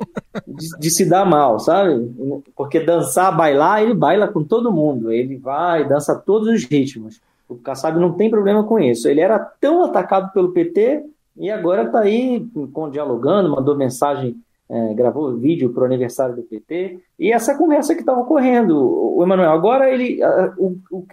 De, 0.46 0.78
de, 0.78 0.90
se 0.90 1.04
dar 1.04 1.26
mal, 1.26 1.58
sabe? 1.58 2.08
Porque 2.54 2.78
dançar, 2.78 3.36
bailar, 3.36 3.82
ele 3.82 3.92
baila 3.92 4.28
com 4.28 4.44
todo 4.44 4.72
mundo. 4.72 5.10
Ele 5.10 5.36
vai, 5.36 5.86
dança 5.88 6.14
todos 6.14 6.48
os 6.48 6.64
ritmos. 6.64 7.20
O 7.48 7.56
Kassab 7.56 7.98
não 7.98 8.12
tem 8.12 8.30
problema 8.30 8.62
com 8.62 8.78
isso. 8.78 9.08
Ele 9.08 9.20
era 9.20 9.40
tão 9.40 9.82
atacado 9.82 10.32
pelo 10.32 10.52
PT 10.52 11.02
e 11.36 11.50
agora 11.50 11.82
está 11.82 12.00
aí 12.00 12.46
dialogando, 12.92 13.50
mandou 13.50 13.76
mensagem, 13.76 14.36
é, 14.68 14.94
gravou 14.94 15.36
vídeo 15.36 15.70
para 15.70 15.82
o 15.82 15.86
aniversário 15.86 16.36
do 16.36 16.42
PT. 16.42 17.00
E 17.18 17.32
essa 17.32 17.58
conversa 17.58 17.94
que 17.94 18.02
estava 18.02 18.20
ocorrendo, 18.20 18.78
o 18.78 19.20
Emanuel. 19.20 19.50
Agora 19.50 19.90
ele, 19.90 20.22
a, 20.22 20.54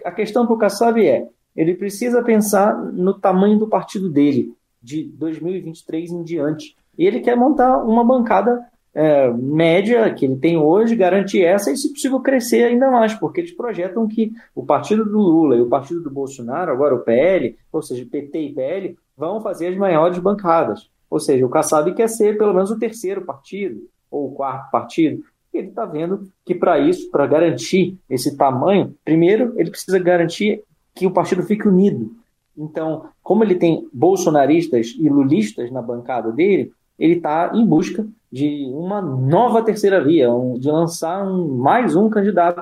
a 0.04 0.12
questão 0.12 0.46
para 0.46 0.54
o 0.54 0.58
Kassab 0.58 1.04
é 1.04 1.26
ele 1.58 1.74
precisa 1.74 2.22
pensar 2.22 2.72
no 2.80 3.12
tamanho 3.12 3.58
do 3.58 3.66
partido 3.66 4.08
dele, 4.08 4.54
de 4.80 5.02
2023 5.02 6.12
em 6.12 6.22
diante. 6.22 6.76
E 6.96 7.04
ele 7.04 7.18
quer 7.18 7.36
montar 7.36 7.78
uma 7.78 8.04
bancada 8.04 8.64
é, 8.94 9.28
média 9.32 10.14
que 10.14 10.24
ele 10.24 10.36
tem 10.36 10.56
hoje, 10.56 10.94
garantir 10.94 11.42
essa 11.42 11.72
e, 11.72 11.76
se 11.76 11.92
possível, 11.92 12.20
crescer 12.20 12.62
ainda 12.62 12.88
mais, 12.92 13.12
porque 13.12 13.40
eles 13.40 13.50
projetam 13.50 14.06
que 14.06 14.30
o 14.54 14.64
partido 14.64 15.04
do 15.04 15.18
Lula 15.18 15.56
e 15.56 15.60
o 15.60 15.68
partido 15.68 16.00
do 16.00 16.12
Bolsonaro, 16.12 16.70
agora 16.70 16.94
o 16.94 17.00
PL, 17.00 17.56
ou 17.72 17.82
seja, 17.82 18.06
PT 18.08 18.40
e 18.40 18.54
PL, 18.54 18.96
vão 19.16 19.40
fazer 19.40 19.66
as 19.66 19.76
maiores 19.76 20.20
bancadas. 20.20 20.88
Ou 21.10 21.18
seja, 21.18 21.44
o 21.44 21.50
Kassab 21.50 21.92
quer 21.92 22.08
ser 22.08 22.38
pelo 22.38 22.54
menos 22.54 22.70
o 22.70 22.78
terceiro 22.78 23.22
partido, 23.22 23.80
ou 24.08 24.28
o 24.28 24.32
quarto 24.32 24.70
partido. 24.70 25.24
Ele 25.52 25.68
está 25.68 25.84
vendo 25.84 26.28
que 26.44 26.54
para 26.54 26.78
isso, 26.78 27.10
para 27.10 27.26
garantir 27.26 27.98
esse 28.08 28.36
tamanho, 28.36 28.94
primeiro 29.04 29.54
ele 29.56 29.70
precisa 29.70 29.98
garantir 29.98 30.62
que 30.98 31.06
o 31.06 31.12
partido 31.12 31.44
fique 31.44 31.68
unido. 31.68 32.10
Então, 32.56 33.04
como 33.22 33.44
ele 33.44 33.54
tem 33.54 33.88
bolsonaristas 33.92 34.96
e 34.98 35.08
lulistas 35.08 35.70
na 35.70 35.80
bancada 35.80 36.32
dele, 36.32 36.72
ele 36.98 37.14
está 37.14 37.52
em 37.54 37.64
busca 37.64 38.04
de 38.32 38.68
uma 38.72 39.00
nova 39.00 39.62
terceira 39.62 40.02
via, 40.02 40.32
um, 40.32 40.58
de 40.58 40.68
lançar 40.68 41.24
um, 41.24 41.56
mais 41.56 41.94
um 41.94 42.10
candidato, 42.10 42.60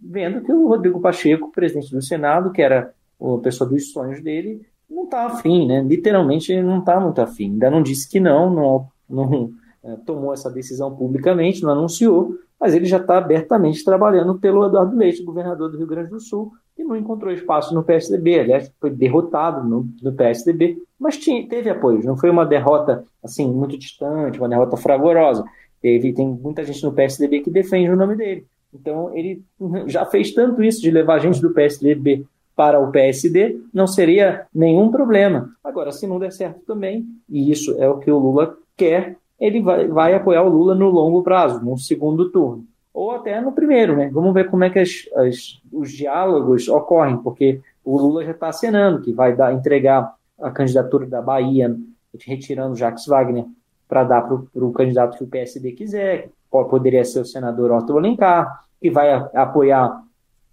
vendo 0.00 0.42
que 0.42 0.52
o 0.52 0.66
Rodrigo 0.66 1.00
Pacheco, 1.00 1.52
presidente 1.52 1.94
do 1.94 2.02
Senado, 2.02 2.50
que 2.50 2.60
era 2.60 2.92
a 3.20 3.38
pessoa 3.38 3.70
dos 3.70 3.92
sonhos 3.92 4.20
dele, 4.20 4.60
não 4.90 5.04
está 5.04 5.26
afim, 5.26 5.68
né? 5.68 5.82
literalmente 5.82 6.60
não 6.60 6.80
está 6.80 6.98
muito 6.98 7.20
afim. 7.20 7.52
Ainda 7.52 7.70
não 7.70 7.80
disse 7.80 8.10
que 8.10 8.18
não, 8.18 8.50
não, 8.50 8.88
não 9.08 9.52
é, 9.84 9.94
tomou 10.04 10.32
essa 10.32 10.50
decisão 10.50 10.94
publicamente, 10.96 11.62
não 11.62 11.70
anunciou, 11.70 12.34
mas 12.60 12.74
ele 12.74 12.86
já 12.86 12.96
está 12.96 13.18
abertamente 13.18 13.84
trabalhando 13.84 14.36
pelo 14.36 14.66
Eduardo 14.66 14.96
Leite, 14.96 15.22
governador 15.22 15.70
do 15.70 15.78
Rio 15.78 15.86
Grande 15.86 16.10
do 16.10 16.18
Sul, 16.18 16.52
e 16.78 16.84
não 16.84 16.96
encontrou 16.96 17.32
espaço 17.32 17.74
no 17.74 17.82
PSDB, 17.82 18.38
aliás, 18.38 18.72
foi 18.80 18.90
derrotado 18.90 19.68
no, 19.68 19.88
no 20.00 20.12
PSDB, 20.12 20.78
mas 20.98 21.18
tinha, 21.18 21.46
teve 21.48 21.68
apoio, 21.68 22.04
não 22.04 22.16
foi 22.16 22.30
uma 22.30 22.46
derrota 22.46 23.04
assim 23.22 23.50
muito 23.50 23.76
distante, 23.76 24.38
uma 24.38 24.48
derrota 24.48 24.76
fragorosa. 24.76 25.44
Teve, 25.82 26.12
tem 26.12 26.26
muita 26.26 26.64
gente 26.64 26.82
no 26.84 26.92
PSDB 26.92 27.40
que 27.40 27.50
defende 27.50 27.90
o 27.90 27.96
nome 27.96 28.16
dele. 28.16 28.46
Então 28.72 29.14
ele 29.16 29.42
já 29.86 30.04
fez 30.06 30.32
tanto 30.32 30.62
isso 30.62 30.80
de 30.80 30.90
levar 30.90 31.18
gente 31.18 31.40
do 31.40 31.50
PSDB 31.50 32.24
para 32.54 32.80
o 32.80 32.90
PSD, 32.90 33.60
não 33.72 33.86
seria 33.86 34.46
nenhum 34.52 34.90
problema. 34.90 35.50
Agora, 35.62 35.92
se 35.92 36.06
não 36.06 36.18
der 36.18 36.32
certo 36.32 36.60
também, 36.66 37.06
e 37.28 37.50
isso 37.50 37.76
é 37.80 37.88
o 37.88 37.98
que 37.98 38.10
o 38.10 38.18
Lula 38.18 38.56
quer, 38.76 39.16
ele 39.38 39.62
vai, 39.62 39.86
vai 39.86 40.14
apoiar 40.14 40.42
o 40.42 40.48
Lula 40.48 40.74
no 40.74 40.90
longo 40.90 41.22
prazo, 41.22 41.64
no 41.64 41.78
segundo 41.78 42.30
turno 42.30 42.66
ou 42.92 43.12
até 43.12 43.40
no 43.40 43.52
primeiro, 43.52 43.96
né? 43.96 44.10
Vamos 44.12 44.34
ver 44.34 44.50
como 44.50 44.64
é 44.64 44.70
que 44.70 44.78
as, 44.78 45.08
as, 45.14 45.60
os 45.72 45.92
diálogos 45.92 46.68
ocorrem, 46.68 47.16
porque 47.18 47.60
o 47.84 47.98
Lula 47.98 48.24
já 48.24 48.32
está 48.32 48.48
acenando 48.48 49.02
que 49.02 49.12
vai 49.12 49.34
dar, 49.34 49.52
entregar 49.52 50.14
a 50.40 50.50
candidatura 50.50 51.06
da 51.06 51.22
Bahia, 51.22 51.74
retirando 52.24 52.76
Jacques 52.76 53.06
Wagner, 53.06 53.44
para 53.88 54.04
dar 54.04 54.22
para 54.22 54.64
o 54.64 54.72
candidato 54.72 55.16
que 55.16 55.24
o 55.24 55.28
PSD 55.28 55.72
quiser, 55.72 56.30
poderia 56.50 57.04
ser 57.04 57.20
o 57.20 57.24
senador 57.24 57.70
Otto 57.70 57.96
Alencar, 57.96 58.64
que 58.80 58.90
vai 58.90 59.10
apoiar 59.34 60.02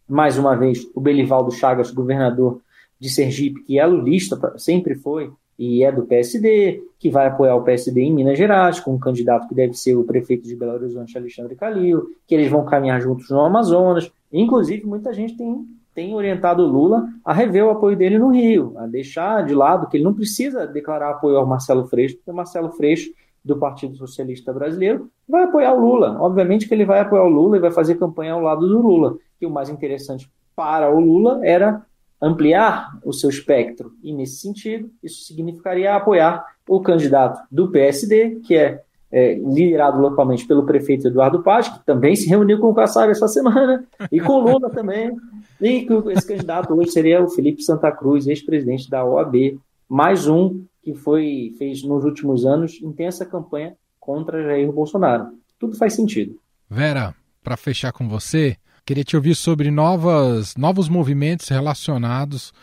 mais 0.08 0.38
uma 0.38 0.56
vez 0.56 0.88
o 0.94 1.02
Belivaldo 1.02 1.52
Chagas, 1.52 1.92
governador 1.92 2.62
de 3.00 3.10
Sergipe, 3.10 3.64
que 3.64 3.80
é 3.80 3.86
lulista, 3.86 4.54
sempre 4.58 4.96
foi, 4.96 5.32
e 5.58 5.84
é 5.84 5.92
do 5.92 6.06
PSD, 6.06 6.84
que 7.00 7.10
vai 7.10 7.28
apoiar 7.28 7.56
o 7.56 7.64
PSD 7.64 8.02
em 8.02 8.14
Minas 8.14 8.38
Gerais, 8.38 8.80
com 8.80 8.94
um 8.94 9.00
candidato 9.00 9.48
que 9.48 9.56
deve 9.56 9.74
ser 9.74 9.96
o 9.96 10.04
prefeito 10.04 10.48
de 10.48 10.56
Belo 10.56 10.74
Horizonte, 10.74 11.18
Alexandre 11.18 11.56
Calil, 11.56 12.10
que 12.28 12.36
eles 12.36 12.50
vão 12.50 12.66
caminhar 12.66 13.00
juntos 13.02 13.30
no 13.30 13.40
Amazonas. 13.40 14.12
Inclusive, 14.32 14.86
muita 14.86 15.14
gente 15.14 15.38
tem, 15.38 15.66
tem 15.94 16.14
orientado 16.14 16.64
o 16.64 16.68
Lula 16.68 17.08
a 17.24 17.34
rever 17.34 17.66
o 17.66 17.70
apoio 17.70 17.96
dele 17.96 18.20
no 18.20 18.30
Rio, 18.30 18.74
a 18.78 18.86
deixar 18.86 19.46
de 19.46 19.54
lado 19.54 19.88
que 19.88 19.98
ele 19.98 20.04
não 20.04 20.14
precisa 20.14 20.68
declarar 20.68 21.12
apoio 21.12 21.38
ao 21.38 21.46
Marcelo 21.46 21.86
Freixo, 21.88 22.16
porque 22.18 22.32
o 22.32 22.36
Marcelo 22.36 22.72
Freixo, 22.72 23.10
do 23.44 23.58
Partido 23.58 23.96
Socialista 23.96 24.52
Brasileiro, 24.52 25.10
vai 25.30 25.44
apoiar 25.44 25.74
o 25.74 25.80
Lula. 25.80 26.18
Obviamente 26.20 26.68
que 26.68 26.74
ele 26.74 26.84
vai 26.84 27.00
apoiar 27.00 27.24
o 27.24 27.30
Lula 27.30 27.58
e 27.58 27.60
vai 27.60 27.72
fazer 27.72 27.96
campanha 27.96 28.34
ao 28.34 28.42
lado 28.42 28.68
do 28.68 28.82
Lula. 28.82 29.18
Que 29.40 29.46
o 29.46 29.52
mais 29.52 29.70
interessante 29.70 30.30
para 30.56 30.90
o 30.90 31.00
Lula 31.00 31.46
era 31.46 31.86
ampliar 32.22 32.98
o 33.04 33.14
seu 33.14 33.30
espectro. 33.30 33.94
E, 34.02 34.14
nesse 34.14 34.38
sentido, 34.38 34.90
isso 35.04 35.24
significaria 35.24 35.96
apoiar 35.96 36.46
o 36.68 36.80
candidato 36.80 37.42
do 37.52 37.70
PSD, 37.70 38.42
que 38.46 38.56
é, 38.56 38.82
é 39.12 39.36
liderado 39.36 40.00
localmente 40.00 40.48
pelo 40.48 40.66
prefeito 40.66 41.08
Eduardo 41.08 41.44
Paz, 41.44 41.70
que 41.70 41.86
também 41.86 42.16
se 42.16 42.28
reuniu 42.28 42.60
com 42.60 42.70
o 42.70 42.76
Kassab 42.76 43.12
essa 43.12 43.28
semana, 43.28 43.86
e 44.12 44.20
com 44.20 44.40
Lula 44.40 44.70
também. 44.70 45.16
E 45.62 45.88
esse 46.12 46.28
candidato 46.28 46.74
hoje 46.74 46.92
seria 46.92 47.24
o 47.24 47.30
Felipe 47.30 47.62
Santa 47.62 47.92
Cruz, 47.92 48.28
ex-presidente 48.28 48.90
da 48.90 49.06
OAB, 49.06 49.60
mais 49.88 50.28
um 50.28 50.64
que 50.82 50.94
foi 50.94 51.54
fez 51.58 51.84
nos 51.84 52.04
últimos 52.04 52.46
anos 52.46 52.80
intensa 52.82 53.26
campanha 53.26 53.76
contra 54.00 54.44
Jair 54.44 54.72
Bolsonaro. 54.72 55.30
Tudo 55.60 55.76
faz 55.76 55.94
sentido. 55.94 56.40
Vera, 56.70 57.16
para 57.44 57.58
fechar 57.58 57.92
com 57.92 58.08
você, 58.08 58.58
Queria 58.86 59.04
te 59.04 59.16
ouvir 59.16 59.34
sobre 59.34 59.72
novas, 59.72 60.56
novos 60.56 60.88
movimentos 60.88 61.48
relacionados 61.50 62.54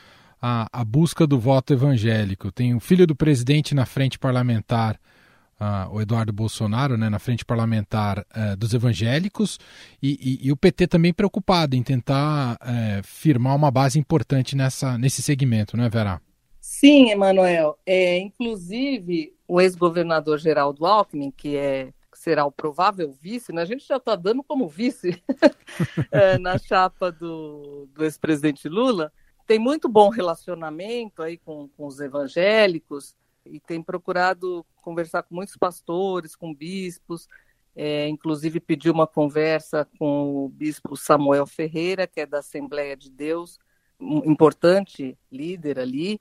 à, 0.40 0.68
à 0.72 0.84
busca 0.84 1.26
do 1.26 1.36
voto 1.36 1.72
evangélico. 1.72 2.52
Tem 2.52 2.76
o 2.76 2.78
filho 2.78 3.08
do 3.08 3.16
presidente 3.16 3.74
na 3.74 3.84
frente 3.84 4.20
parlamentar, 4.20 5.00
uh, 5.60 5.92
o 5.92 6.00
Eduardo 6.00 6.32
Bolsonaro, 6.32 6.96
né, 6.96 7.10
na 7.10 7.18
frente 7.18 7.44
parlamentar 7.44 8.20
uh, 8.20 8.56
dos 8.56 8.72
evangélicos, 8.72 9.58
e, 10.00 10.38
e, 10.40 10.46
e, 10.46 10.52
o 10.52 10.56
PT 10.56 10.86
também 10.86 11.12
preocupado 11.12 11.74
em 11.74 11.82
tentar 11.82 12.54
uh, 12.54 13.02
firmar 13.02 13.56
uma 13.56 13.72
base 13.72 13.98
importante 13.98 14.54
nessa, 14.54 14.96
nesse 14.96 15.22
segmento, 15.22 15.76
não 15.76 15.82
é, 15.82 15.88
Vera? 15.88 16.22
Sim, 16.60 17.10
Emanuel. 17.10 17.76
É, 17.84 18.16
inclusive, 18.18 19.34
o 19.48 19.60
ex-governador 19.60 20.38
Geraldo 20.38 20.86
Alckmin, 20.86 21.32
que 21.32 21.56
é 21.56 21.92
será 22.22 22.44
o 22.44 22.52
provável 22.52 23.10
vice, 23.10 23.52
né? 23.52 23.62
a 23.62 23.64
gente 23.64 23.84
já 23.84 23.96
está 23.96 24.14
dando 24.14 24.44
como 24.44 24.68
vice 24.68 25.20
é, 26.12 26.38
na 26.38 26.56
chapa 26.56 27.10
do, 27.10 27.88
do 27.92 28.04
ex-presidente 28.04 28.68
Lula, 28.68 29.12
tem 29.44 29.58
muito 29.58 29.88
bom 29.88 30.08
relacionamento 30.08 31.20
aí 31.20 31.36
com, 31.36 31.68
com 31.76 31.84
os 31.84 31.98
evangélicos 31.98 33.12
e 33.44 33.58
tem 33.58 33.82
procurado 33.82 34.64
conversar 34.76 35.24
com 35.24 35.34
muitos 35.34 35.56
pastores, 35.56 36.36
com 36.36 36.54
bispos, 36.54 37.26
é, 37.74 38.06
inclusive 38.06 38.60
pediu 38.60 38.92
uma 38.92 39.06
conversa 39.06 39.84
com 39.98 40.44
o 40.44 40.48
bispo 40.48 40.96
Samuel 40.96 41.44
Ferreira, 41.44 42.06
que 42.06 42.20
é 42.20 42.26
da 42.26 42.38
Assembleia 42.38 42.96
de 42.96 43.10
Deus, 43.10 43.58
um 43.98 44.30
importante 44.30 45.18
líder 45.30 45.80
ali. 45.80 46.20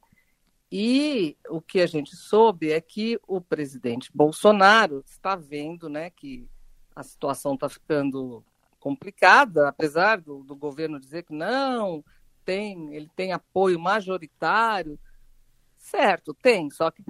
E 0.72 1.38
o 1.50 1.60
que 1.60 1.82
a 1.82 1.86
gente 1.86 2.16
soube 2.16 2.72
é 2.72 2.80
que 2.80 3.20
o 3.28 3.42
presidente 3.42 4.10
Bolsonaro 4.14 5.04
está 5.06 5.36
vendo 5.36 5.90
né, 5.90 6.10
que 6.10 6.48
a 6.96 7.04
situação 7.04 7.56
está 7.56 7.68
ficando 7.68 8.44
complicada, 8.80 9.68
apesar 9.68 10.22
do, 10.22 10.44
do 10.44 10.56
governo 10.56 11.00
dizer 11.00 11.24
que 11.24 11.34
não, 11.34 12.04
tem, 12.46 12.96
ele 12.96 13.10
tem 13.16 13.34
apoio 13.34 13.80
majoritário. 13.80 14.98
Certo, 15.78 16.34
tem, 16.34 16.70
só 16.70 16.90
que 16.90 17.04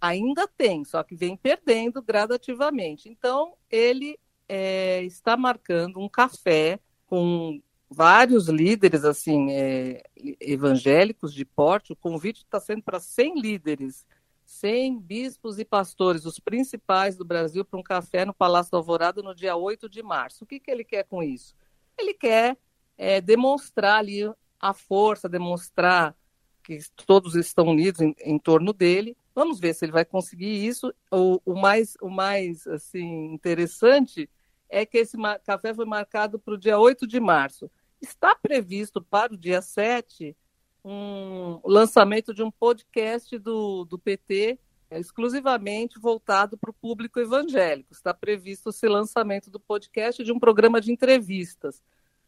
ainda 0.00 0.46
tem, 0.46 0.84
só 0.84 1.02
que 1.02 1.16
vem 1.16 1.36
perdendo 1.36 2.02
gradativamente. 2.02 3.08
Então, 3.08 3.54
ele 3.70 4.18
é, 4.48 5.02
está 5.04 5.36
marcando 5.36 5.98
um 5.98 6.08
café 6.08 6.78
com 7.06 7.62
vários 7.92 8.48
líderes 8.48 9.04
assim 9.04 9.50
é, 9.52 10.02
evangélicos 10.40 11.32
de 11.32 11.44
porte. 11.44 11.92
O 11.92 11.96
convite 11.96 12.38
está 12.38 12.58
sendo 12.58 12.82
para 12.82 12.98
100 12.98 13.40
líderes, 13.40 14.06
100 14.44 15.00
bispos 15.00 15.58
e 15.58 15.64
pastores, 15.64 16.24
os 16.24 16.38
principais 16.38 17.16
do 17.16 17.24
Brasil, 17.24 17.64
para 17.64 17.78
um 17.78 17.82
café 17.82 18.24
no 18.24 18.34
Palácio 18.34 18.70
do 18.70 18.76
Alvorada 18.76 19.22
no 19.22 19.34
dia 19.34 19.56
8 19.56 19.88
de 19.88 20.02
março. 20.02 20.44
O 20.44 20.46
que, 20.46 20.58
que 20.58 20.70
ele 20.70 20.84
quer 20.84 21.04
com 21.04 21.22
isso? 21.22 21.54
Ele 21.98 22.14
quer 22.14 22.56
é, 22.96 23.20
demonstrar 23.20 23.98
ali 23.98 24.22
a 24.58 24.72
força, 24.72 25.28
demonstrar 25.28 26.16
que 26.62 26.78
todos 27.06 27.34
estão 27.34 27.66
unidos 27.66 28.00
em, 28.00 28.14
em 28.20 28.38
torno 28.38 28.72
dele 28.72 29.16
Vamos 29.34 29.58
ver 29.58 29.74
se 29.74 29.84
ele 29.84 29.92
vai 29.92 30.04
conseguir 30.04 30.66
isso. 30.66 30.92
O, 31.10 31.40
o 31.44 31.54
mais, 31.54 31.96
o 32.00 32.10
mais 32.10 32.66
assim, 32.66 33.32
interessante 33.32 34.28
é 34.68 34.84
que 34.84 34.98
esse 34.98 35.16
café 35.44 35.74
foi 35.74 35.84
marcado 35.84 36.38
para 36.38 36.54
o 36.54 36.58
dia 36.58 36.78
8 36.78 37.06
de 37.06 37.18
março. 37.18 37.70
Está 38.02 38.34
previsto 38.34 39.00
para 39.00 39.32
o 39.32 39.36
dia 39.36 39.62
7 39.62 40.36
um 40.84 41.60
lançamento 41.64 42.34
de 42.34 42.42
um 42.42 42.50
podcast 42.50 43.38
do, 43.38 43.84
do 43.84 43.96
PT 43.96 44.58
exclusivamente 44.90 45.98
voltado 45.98 46.58
para 46.58 46.70
o 46.70 46.74
público 46.74 47.20
evangélico. 47.20 47.92
Está 47.92 48.12
previsto 48.12 48.70
esse 48.70 48.86
lançamento 48.88 49.48
do 49.50 49.60
podcast 49.60 50.22
de 50.22 50.32
um 50.32 50.38
programa 50.38 50.80
de 50.80 50.92
entrevistas 50.92 51.80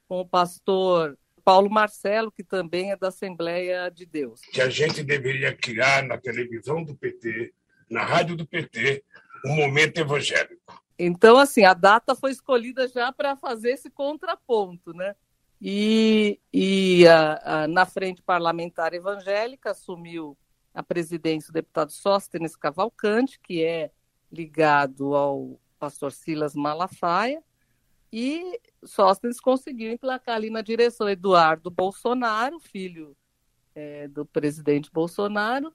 com 0.08 0.20
o 0.20 0.26
pastor 0.26 1.18
Paulo 1.44 1.68
Marcelo, 1.68 2.32
que 2.32 2.42
também 2.42 2.92
é 2.92 2.96
da 2.96 3.08
Assembleia 3.08 3.90
de 3.90 4.06
Deus. 4.06 4.40
Que 4.40 4.62
a 4.62 4.70
gente 4.70 5.02
deveria 5.02 5.54
criar 5.54 6.02
na 6.04 6.16
televisão 6.16 6.82
do 6.82 6.94
PT, 6.94 7.52
na 7.90 8.02
rádio 8.02 8.36
do 8.36 8.46
PT, 8.46 9.04
um 9.44 9.56
momento 9.56 9.98
evangélico. 9.98 10.82
Então, 10.98 11.36
assim, 11.36 11.64
a 11.64 11.74
data 11.74 12.14
foi 12.14 12.30
escolhida 12.30 12.88
já 12.88 13.12
para 13.12 13.36
fazer 13.36 13.72
esse 13.72 13.90
contraponto, 13.90 14.94
né? 14.94 15.14
E, 15.60 16.40
e 16.52 17.06
a, 17.06 17.62
a, 17.62 17.68
na 17.68 17.86
frente 17.86 18.22
parlamentar 18.22 18.92
evangélica 18.92 19.70
assumiu 19.70 20.36
a 20.74 20.82
presidência 20.82 21.50
o 21.50 21.54
deputado 21.54 21.92
Sóstenes 21.92 22.56
Cavalcante, 22.56 23.38
que 23.40 23.62
é 23.62 23.90
ligado 24.30 25.14
ao 25.14 25.60
pastor 25.78 26.12
Silas 26.12 26.54
Malafaia, 26.54 27.42
e 28.12 28.60
Sóstenes 28.84 29.40
conseguiu 29.40 29.92
emplacar 29.92 30.36
ali 30.36 30.50
na 30.50 30.62
direção 30.62 31.08
Eduardo 31.08 31.70
Bolsonaro, 31.70 32.58
filho 32.60 33.16
é, 33.74 34.08
do 34.08 34.24
presidente 34.24 34.90
Bolsonaro, 34.92 35.72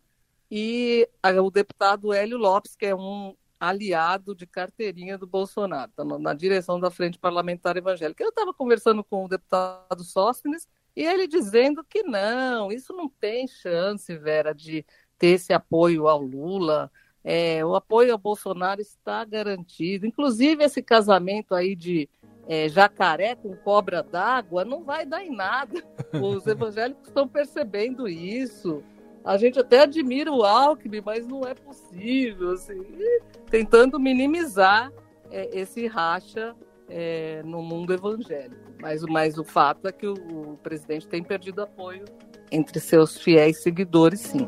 e 0.52 1.08
a, 1.22 1.30
o 1.42 1.52
deputado 1.52 2.14
Hélio 2.14 2.38
Lopes, 2.38 2.76
que 2.76 2.86
é 2.86 2.96
um 2.96 3.36
aliado 3.60 4.34
de 4.34 4.48
carteirinha 4.48 5.18
do 5.18 5.28
Bolsonaro, 5.28 5.92
tá 5.96 6.04
na, 6.04 6.34
direção 6.34 6.80
da 6.80 6.90
Frente 6.90 7.20
Parlamentar 7.20 7.76
Evangélica. 7.76 8.24
Eu 8.24 8.30
estava 8.30 8.54
conversando 8.54 9.04
com 9.04 9.26
o 9.26 9.28
deputado 9.28 10.04
Sóstenes 10.04 10.68
e 10.96 11.04
ele 11.04 11.28
dizendo 11.28 11.84
que 11.84 12.04
não, 12.04 12.72
isso 12.72 12.94
não 12.94 13.10
tem 13.10 13.48
chance, 13.48 14.16
Vera, 14.18 14.54
de 14.54 14.86
ter 15.18 15.28
esse 15.28 15.52
apoio 15.52 16.08
ao 16.08 16.22
Lula. 16.22 16.90
É, 17.24 17.64
o 17.66 17.76
apoio 17.76 18.14
ao 18.14 18.18
Bolsonaro 18.18 18.82
está 18.82 19.26
garantido. 19.26 20.06
Inclusive, 20.06 20.64
esse 20.64 20.82
casamento 20.82 21.54
aí 21.54 21.76
de 21.76 22.10
é, 22.48 22.68
jacaré 22.68 23.36
com 23.36 23.56
cobra 23.58 24.02
d'água 24.02 24.66
não 24.66 24.84
vai 24.84 25.06
dar 25.06 25.24
em 25.24 25.36
nada. 25.36 25.84
Os 26.14 26.48
evangélicos 26.48 27.08
estão 27.08 27.28
percebendo 27.28 28.08
isso. 28.08 28.84
A 29.30 29.38
gente 29.38 29.60
até 29.60 29.82
admira 29.82 30.32
o 30.32 30.42
Alckmin, 30.42 31.04
mas 31.06 31.28
não 31.28 31.44
é 31.44 31.54
possível, 31.54 32.54
assim, 32.54 32.84
tentando 33.48 34.00
minimizar 34.00 34.92
é, 35.30 35.48
esse 35.56 35.86
racha 35.86 36.56
é, 36.90 37.44
no 37.46 37.62
mundo 37.62 37.94
evangélico. 37.94 38.56
Mas, 38.82 39.04
mas 39.04 39.38
o 39.38 39.44
fato 39.44 39.88
é 39.88 39.92
que 39.92 40.08
o, 40.08 40.14
o 40.14 40.58
presidente 40.64 41.08
tem 41.08 41.22
perdido 41.22 41.62
apoio 41.62 42.06
entre 42.52 42.80
seus 42.80 43.20
fiéis 43.20 43.62
seguidores, 43.62 44.22
sim. 44.22 44.48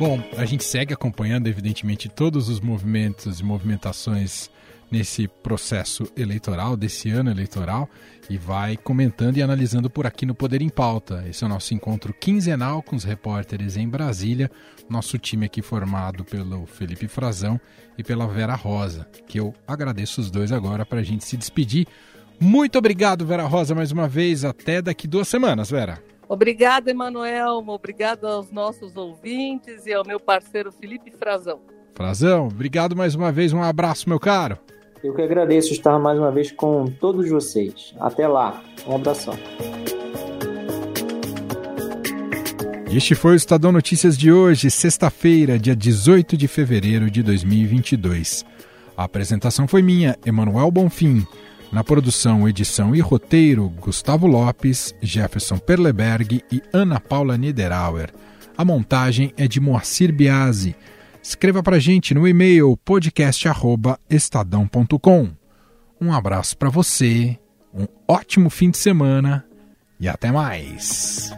Bom, 0.00 0.18
a 0.36 0.44
gente 0.44 0.64
segue 0.64 0.92
acompanhando, 0.92 1.46
evidentemente, 1.46 2.08
todos 2.08 2.48
os 2.48 2.58
movimentos 2.58 3.38
e 3.38 3.44
movimentações 3.44 4.50
nesse 4.90 5.28
processo 5.28 6.04
eleitoral, 6.16 6.76
desse 6.76 7.10
ano 7.10 7.30
eleitoral, 7.30 7.88
e 8.28 8.36
vai 8.36 8.76
comentando 8.76 9.36
e 9.36 9.42
analisando 9.42 9.88
por 9.88 10.06
aqui 10.06 10.26
no 10.26 10.34
Poder 10.34 10.62
em 10.62 10.68
Pauta. 10.68 11.24
Esse 11.28 11.44
é 11.44 11.46
o 11.46 11.50
nosso 11.50 11.74
encontro 11.74 12.12
quinzenal 12.12 12.82
com 12.82 12.96
os 12.96 13.04
repórteres 13.04 13.76
em 13.76 13.88
Brasília, 13.88 14.50
nosso 14.88 15.18
time 15.18 15.46
aqui 15.46 15.62
formado 15.62 16.24
pelo 16.24 16.66
Felipe 16.66 17.08
Frazão 17.08 17.60
e 17.96 18.04
pela 18.04 18.26
Vera 18.26 18.54
Rosa, 18.54 19.06
que 19.26 19.38
eu 19.38 19.54
agradeço 19.66 20.20
os 20.20 20.30
dois 20.30 20.52
agora 20.52 20.86
para 20.86 21.00
a 21.00 21.04
gente 21.04 21.24
se 21.24 21.36
despedir. 21.36 21.86
Muito 22.40 22.78
obrigado, 22.78 23.26
Vera 23.26 23.44
Rosa, 23.44 23.74
mais 23.74 23.90
uma 23.90 24.06
vez. 24.06 24.44
Até 24.44 24.80
daqui 24.80 25.08
duas 25.08 25.26
semanas, 25.26 25.70
Vera. 25.70 26.02
Obrigada, 26.28 26.90
Emanuel. 26.90 27.64
Obrigado 27.66 28.26
aos 28.26 28.50
nossos 28.50 28.96
ouvintes 28.96 29.86
e 29.86 29.92
ao 29.92 30.06
meu 30.06 30.20
parceiro 30.20 30.70
Felipe 30.70 31.10
Frazão. 31.10 31.60
Frazão, 31.94 32.46
obrigado 32.46 32.94
mais 32.94 33.14
uma 33.16 33.32
vez. 33.32 33.52
Um 33.52 33.62
abraço, 33.62 34.08
meu 34.08 34.20
caro. 34.20 34.58
Eu 35.02 35.14
que 35.14 35.22
agradeço 35.22 35.72
estar 35.72 35.96
mais 35.98 36.18
uma 36.18 36.30
vez 36.30 36.50
com 36.50 36.86
todos 36.86 37.28
vocês. 37.28 37.94
Até 38.00 38.26
lá. 38.26 38.62
Um 38.86 38.96
abração. 38.96 39.34
Este 42.90 43.14
foi 43.14 43.32
o 43.32 43.36
Estadão 43.36 43.70
Notícias 43.70 44.16
de 44.16 44.32
hoje, 44.32 44.70
sexta-feira, 44.70 45.58
dia 45.58 45.76
18 45.76 46.36
de 46.36 46.48
fevereiro 46.48 47.10
de 47.10 47.22
2022. 47.22 48.44
A 48.96 49.04
apresentação 49.04 49.68
foi 49.68 49.82
minha, 49.82 50.16
Emanuel 50.26 50.70
Bonfim. 50.70 51.24
Na 51.70 51.84
produção, 51.84 52.48
edição 52.48 52.96
e 52.96 53.00
roteiro, 53.00 53.68
Gustavo 53.68 54.26
Lopes, 54.26 54.94
Jefferson 55.02 55.58
Perleberg 55.58 56.42
e 56.50 56.62
Ana 56.72 56.98
Paula 56.98 57.36
Niederauer. 57.36 58.10
A 58.56 58.64
montagem 58.64 59.32
é 59.36 59.46
de 59.46 59.60
Moacir 59.60 60.12
Biasi. 60.12 60.74
Escreva 61.22 61.62
para 61.62 61.78
gente 61.78 62.14
no 62.14 62.26
e-mail 62.26 62.74
podcast@estadão.com. 62.84 65.30
Um 66.00 66.12
abraço 66.12 66.56
para 66.56 66.70
você, 66.70 67.36
um 67.74 67.86
ótimo 68.06 68.48
fim 68.48 68.70
de 68.70 68.78
semana 68.78 69.44
e 70.00 70.08
até 70.08 70.30
mais. 70.30 71.32